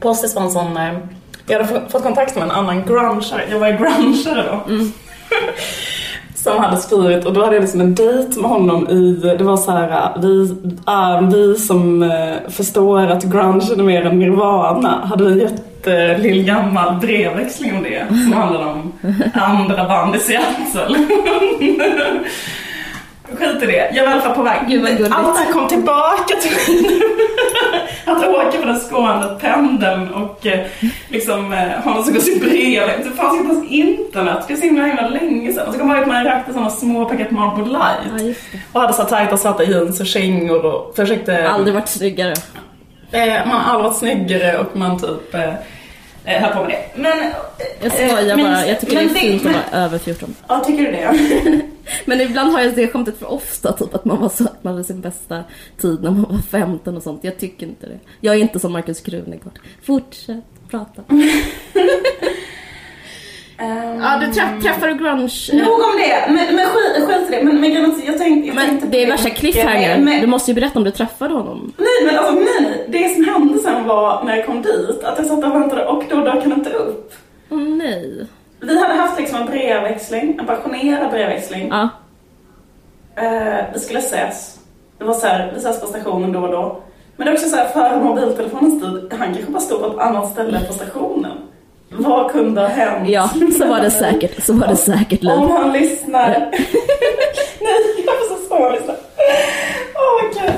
[0.00, 0.76] Postis var en sån...
[0.76, 0.92] eh,
[1.46, 3.42] Jag hade få- fått kontakt med en annan grungeare.
[3.50, 4.74] Jag var ju grungeare då.
[6.34, 9.56] Som hade skrivit och då hade jag liksom en dejt med honom i, det var
[9.56, 10.50] så här, vi,
[10.86, 12.10] äh, vi som
[12.48, 18.32] förstår att grunge är mer än nirvana hade en jättelill gammal brevväxling om det som
[18.32, 18.92] handlade om
[19.34, 20.98] andra band i Seattle.
[23.34, 24.58] Skit i det, jag var i alla fall på väg.
[24.68, 25.12] Gud.
[25.12, 27.02] Allt här kom tillbaka till mig
[28.04, 30.66] Att åka på den skånande pendeln och eh,
[31.08, 33.04] liksom eh, ha någon som går sin brev.
[33.04, 35.66] Det fanns inte ens internet, det är så himla, himla länge sedan.
[35.66, 37.78] Och så kom jag ihåg att man rökte sådana små paket Marlboro ja,
[38.16, 38.36] Light.
[38.52, 38.58] det.
[38.72, 41.48] Och hade så tajta svarta jeans och kängor och försökte...
[41.48, 42.34] Aldrig varit snyggare.
[43.10, 45.52] Eh, man har aldrig varit snyggare och man typ eh,
[46.26, 47.00] eh, höll på med det.
[47.02, 47.18] Men...
[47.22, 47.28] eh,
[47.82, 50.34] Jag skojar men- bara, jag tycker men det är fint men- att vara över 14.
[50.48, 51.62] Ja, tycker du det?
[52.04, 54.72] Men ibland har jag det skämtet för ofta, typ att man var så att man
[54.72, 55.44] hade sin bästa
[55.80, 57.24] tid när man var 15 och sånt.
[57.24, 57.98] Jag tycker inte det.
[58.20, 59.58] Jag är inte som Markus Krunegård.
[59.82, 61.02] Fortsätt prata.
[63.58, 65.28] Ja, du träff, träffar du grunge?
[65.64, 67.42] Nog om det, men, men skit, skit i det.
[67.44, 68.46] Men, men att jag tänkte...
[68.46, 69.38] Jag Men tänkte det är värsta mycket.
[69.40, 69.98] cliffhanger.
[69.98, 71.72] Men, Du måste ju berätta om du träffade honom.
[71.76, 72.86] Nej men alltså nej.
[72.88, 76.02] Det som hände sen var när jag kom dit att jag satt och väntade och
[76.10, 77.12] då dök han inte upp.
[77.50, 78.26] Åh nej.
[78.60, 81.68] Vi hade haft liksom en brevväxling, en passionerad brevväxling.
[81.70, 81.88] Ja.
[83.22, 84.58] Eh, vi skulle ses.
[84.98, 86.82] Det var så här, vi ses på stationen då och då.
[87.16, 89.98] Men det är också så här, före mobiltelefonens tid, han kanske bara stod på ett
[89.98, 91.32] annat ställe på stationen.
[91.98, 93.08] Vad kunde ha hänt?
[93.08, 94.44] Ja, så var det säkert.
[94.44, 95.32] Så var det säkert Liv.
[95.32, 96.28] Om han lyssnar.
[97.60, 98.94] nej, jag får så svårt att lyssna.
[99.94, 100.52] Åh oh, gud.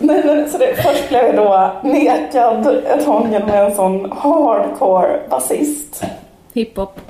[0.00, 5.20] Nej, men, så det, först blev jag då nekad ett hångel med en sån hardcore
[5.30, 6.04] basist.
[6.52, 7.00] Hiphop.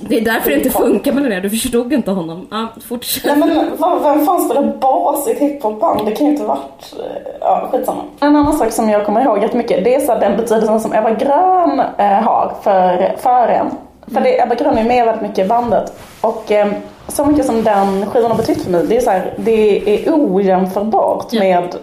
[0.00, 1.40] Det är därför det inte funkar med det.
[1.40, 2.46] Du förstod inte honom.
[2.50, 3.24] Ja, fortsätt.
[3.24, 6.06] Nej men vad, vem fan spelar bas i ett hiphopband?
[6.06, 6.94] Det kan ju inte varit...
[6.98, 8.02] eh, Ja, skitsamma.
[8.20, 11.10] En annan sak som jag kommer ihåg jättemycket, det är så den betydelsen som Ebba
[11.10, 13.66] Grön eh, har för, för en.
[14.14, 15.92] För det, Ebba Grön är med väldigt mycket i bandet.
[16.20, 16.68] Och eh,
[17.08, 20.12] så mycket som den skivan har betytt för mig, det är så här, det är
[20.14, 21.40] ojämförbart Ja.
[21.40, 21.74] med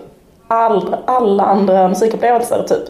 [0.48, 2.84] all, alla andra musikupplevelser typ.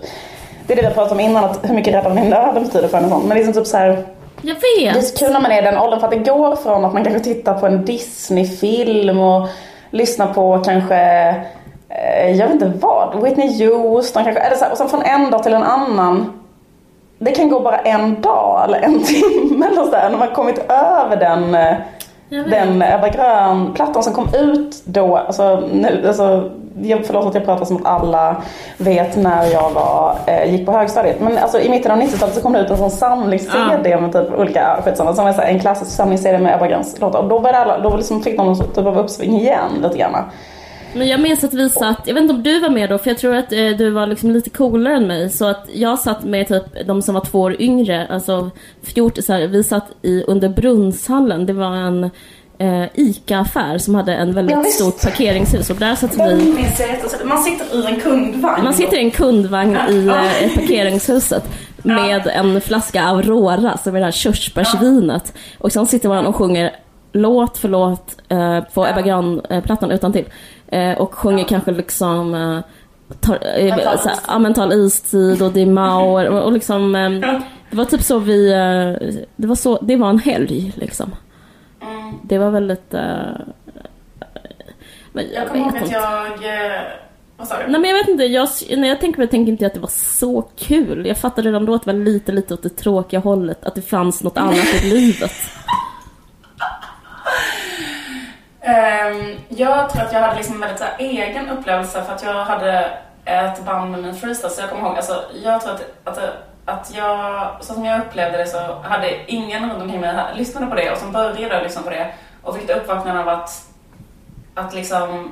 [0.68, 2.98] Det är det vi pratade om innan, att hur mycket Rädda min döden betyder för
[2.98, 3.26] en och sånt.
[3.26, 4.04] Men liksom typ så här,
[4.48, 4.58] jag
[4.94, 6.86] det är så kul när man är i den åldern för att det går från
[6.86, 9.48] att man kanske tittar på en Disney-film och
[9.90, 10.96] lyssnar på kanske,
[11.90, 15.32] eh, jag vet inte vad, Whitney Houston kanske, eller så här, och sen från en
[15.32, 16.40] dag till en annan.
[17.20, 21.16] Det kan gå bara en dag eller en timme eller sådär när man kommit över
[21.16, 21.78] den eh,
[22.30, 26.52] den Ebba Grön-plattan som kom ut då, alltså, nu, alltså
[26.82, 28.36] jag, förlåt att jag pratar som att alla
[28.78, 31.22] vet när jag var, eh, gick på högstadiet.
[31.22, 34.40] Men alltså, i mitten av 90-talet så kom det ut en sån samlings-CD med typ
[34.40, 37.20] olika, skitsamma, som var så en klassisk samlings-CD med Ebba Gröns låtar.
[37.20, 40.16] Och då, började alla, då liksom fick de någon typ av uppsving igen lite grann.
[40.96, 43.10] Men jag minns att vi satt, jag vet inte om du var med då, för
[43.10, 45.30] jag tror att eh, du var liksom lite coolare än mig.
[45.30, 48.50] Så att jag satt med typ de som var två år yngre, alltså
[48.84, 49.40] fjortisar.
[49.48, 51.46] Vi satt i, under Brunnshallen.
[51.46, 52.04] Det var en
[52.58, 55.70] eh, ICA-affär som hade en väldigt Ja, stort parkeringshus.
[55.70, 56.56] Och där satt vi.
[57.26, 58.64] Man sitter i en kundvagn.
[58.64, 60.16] Man sitter i en kundvagn i Ja.
[60.26, 61.44] eh, ett parkeringshuset.
[61.84, 65.34] med en flaska Aurora, som är det här körsbärsvinet.
[65.58, 66.72] Och sen sitter man och sjunger
[67.14, 70.28] låt för låt eh, på Ebba Grön-plattan utan till eh,
[70.98, 72.60] Och sjunger kanske liksom eh,
[73.20, 77.10] tar, eh, såhär, ja, mental istid och Dimauer och, och liksom eh,
[77.70, 81.12] Det var typ så vi, eh, det var så, det var en helg liksom.
[81.82, 82.14] Mm.
[82.24, 82.94] Det var väldigt...
[82.94, 83.02] Eh,
[85.14, 86.26] men Jag kommer ihåg att jag...
[86.28, 86.82] eh,
[87.38, 87.72] Vad sa du?
[87.72, 88.48] Nej men jag vet inte, jag,
[88.78, 91.06] när jag tänker på det tänker inte jag att det var så kul.
[91.08, 93.66] Jag fattade redan då att det var lite, lite åt det tråkiga hållet.
[93.66, 95.32] Att det fanns något annat i livet.
[98.68, 102.24] Ehm, jag tror att jag hade liksom en väldigt så här, egen upplevelse för att
[102.24, 102.92] jag hade
[103.26, 104.50] ett band med min freestyle.
[104.50, 106.20] Så jag kommer ihåg, alltså, jag tror att, att,
[106.66, 110.68] att jag, så som jag upplevde det så hade ingen runt omkring mig här- lyssnade
[110.68, 112.14] på det och som började jag lyssna på det
[112.44, 113.66] och fick uppvaknandet uppvaknande av att,
[114.56, 115.32] att liksom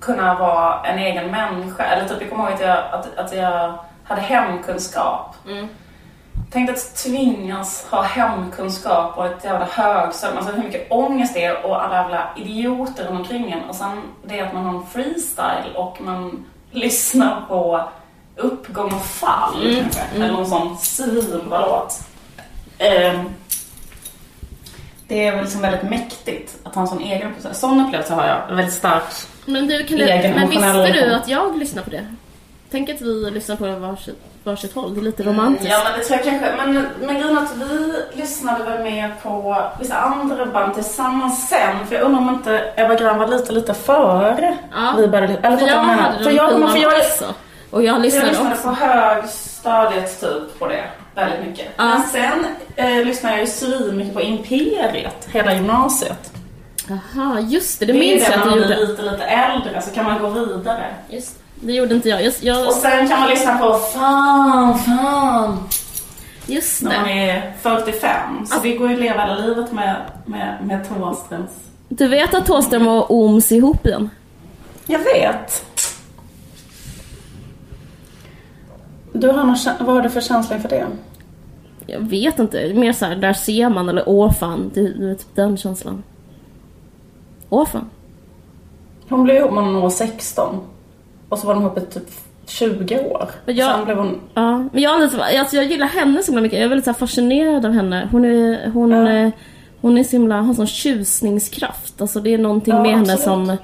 [0.00, 1.84] kunna vara en egen människa.
[1.84, 5.34] Eller typ, jag kommer ihåg att jag, att, att jag hade hemkunskap.
[5.46, 5.68] Mm.
[6.50, 10.38] Tänk att tvingas ha hemkunskap och ett jävla högstadium.
[10.38, 13.64] Alltså hur mycket ångest det är och alla jävla idioter runt omkring en.
[13.68, 17.88] Och sen det att man har en freestyle och man lyssnar på
[18.36, 20.00] uppgång och fall kanske.
[20.14, 22.00] Eller någon sån svinbra låt.
[22.78, 23.30] Ehm,
[25.08, 27.54] det är väl liksom väldigt mäktigt att ha en sån egen upplevelse.
[27.54, 28.56] Sån upplevelse har jag.
[28.56, 29.02] Väldigt stark.
[29.46, 32.06] Men du, kan du, Egen men visste du att jag lyssnar på det?
[32.72, 34.94] Tänk att vi lyssnar på varsitt, varsitt håll.
[34.94, 35.70] Det är lite romantiskt.
[35.70, 36.52] Ja men det tror jag kanske.
[36.56, 41.86] Men, men grejen att vi lyssnade väl mer på vissa andra band tillsammans sen.
[41.86, 44.94] För jag undrar om inte Ebba Grön var lite, lite före Ja.
[44.98, 46.02] vi började Eller För jag menar?
[46.02, 47.24] hade för jag, skivan för jag, också.
[47.70, 48.68] Och jag jag lyssnade lyssnade också.
[48.68, 50.84] på högstadiet typ på det.
[51.14, 51.68] Väldigt mycket.
[51.76, 51.84] Ja.
[51.84, 52.46] Men sen
[52.76, 56.32] eh, lyssnade jag ju svinmycket på Imperiet hela gymnasiet.
[56.88, 57.86] Jaha, just det.
[57.86, 58.92] Det Det minns det jag att när du man blir gjorde.
[58.92, 60.84] lite, lite äldre så kan man gå vidare.
[61.08, 62.24] Just, det gjorde inte jag.
[62.24, 65.58] Just, jag, Och sen kan man lyssna på Fan, fan.
[66.46, 67.30] just när man det.
[67.30, 68.46] är 45.
[68.46, 69.96] Så det går ju att leva hela livet med,
[70.26, 71.50] med, med Thåströms.
[71.88, 74.10] Du vet att Thåström och Ooms är ihop igen?
[74.86, 75.64] Jag vet.
[79.12, 79.56] Du har någon,
[79.86, 80.86] vad har du för känsla inför det?
[81.86, 82.74] Jag vet inte.
[82.74, 84.70] Mer så här, där ser man eller åh fan.
[84.74, 86.02] Det, det är typ den känslan.
[87.48, 87.90] Åh fan.
[89.08, 90.60] Hon blev ihop med någon år 16.
[91.32, 92.10] Och så var de ihop i typ
[92.46, 93.30] 20 år.
[93.46, 94.20] Men jag- Sen blev hon...
[94.34, 96.58] Ja, men jag, lite, alltså jag gillar henne så himla mycket.
[96.58, 98.08] Jag är väldigt så fascinerad av henne.
[98.12, 99.12] Hon är, hon, Ja.
[99.12, 99.30] eh,
[99.80, 102.00] hon är så himla, har sån tjusningskraft.
[102.00, 103.20] Alltså det är någonting Ja, med henne absolut.
[103.48, 103.56] som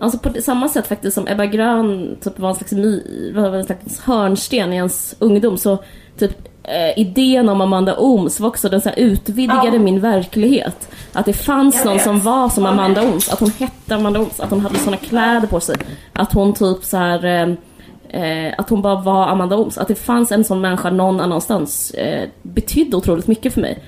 [0.00, 3.02] Alltså på samma sätt faktiskt som Ebba Grön typ var en slags, my,
[3.34, 5.78] var en slags hörnsten i ens ungdom så
[6.18, 9.78] typ eh, idén om Amanda Ooms var också den så utvidgade Ja.
[9.78, 10.88] min verklighet.
[11.12, 13.02] Att det fanns någon som var som Amanda.
[13.02, 15.76] Ooms, att hon hette Amanda Ooms, att hon hade såna kläder på sig.
[16.12, 17.54] Att hon typ så här eh,
[18.10, 19.78] Eh, att hon bara var Amanda Ooms.
[19.78, 23.78] Att det fanns en sån människa någon annanstans eh, betydde otroligt mycket för mig.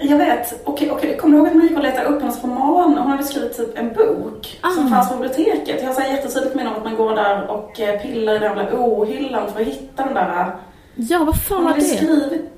[0.00, 0.60] Jag vet.
[0.64, 1.16] Okej, okej.
[1.16, 2.98] Kommer du ihåg att man gick och letade upp hennes roman?
[2.98, 4.90] Hon hade skrivit typ en bok som Ah.
[4.90, 5.82] fanns på biblioteket.
[5.82, 8.78] Jag har jättetydligt minne av att man går där och eh, pillar i den jävla
[8.78, 10.54] ohyllan för att hitta den där.
[11.00, 11.80] Ja, vad fan var det?
[11.80, 12.50] skrivit...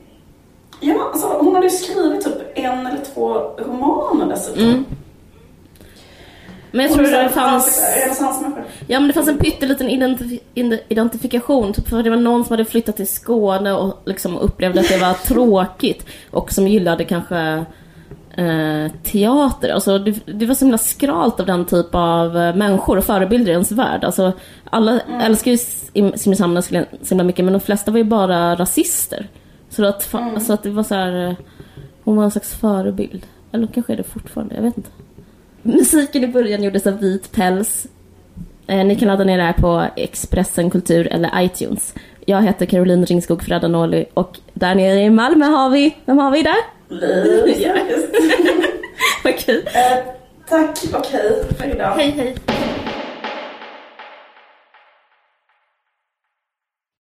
[0.81, 4.63] Ja, alltså hon hade ju skrivit typ en eller två romaner dessutom.
[4.63, 4.85] Mm.
[6.73, 7.83] Men jag tror det fanns...
[8.87, 12.53] Ja men det fanns en pytteliten identif- ide- identifikation, typ för det var någon som
[12.53, 17.65] hade flyttat till Skåne och liksom upplevde att det var tråkigt och som gillade kanske
[18.41, 19.69] eh, teater.
[19.69, 23.51] Alltså det, det var så himla skralt av den typ av eh, människor och förebilder
[23.51, 24.05] i ens värld.
[24.05, 24.33] Alltså
[24.71, 29.29] alla älskar ju Sim- Simrishamn så himla mycket men de flesta var ju bara rasister.
[29.71, 31.35] Så att, fa- alltså att det var så här, eh,
[32.05, 33.27] hon var en slags förebild.
[33.53, 34.91] Eller kanske är det fortfarande, jag vet inte.
[35.63, 37.87] Musiken i början gjordes av Vit Päls.
[38.67, 41.95] Eh, ni kan ladda ner det här på Expressen Kultur eller iTunes.
[42.27, 46.43] Jag heter Caroline Ringskog Fredanoli och där nere i Malmö har vi, vem har vi
[46.43, 46.80] där?
[46.91, 47.69] Liv.
[49.25, 49.67] Vad kul.
[49.75, 49.99] Eh,
[50.49, 51.95] Tack, okej för idag.
[51.97, 52.37] Hej hej.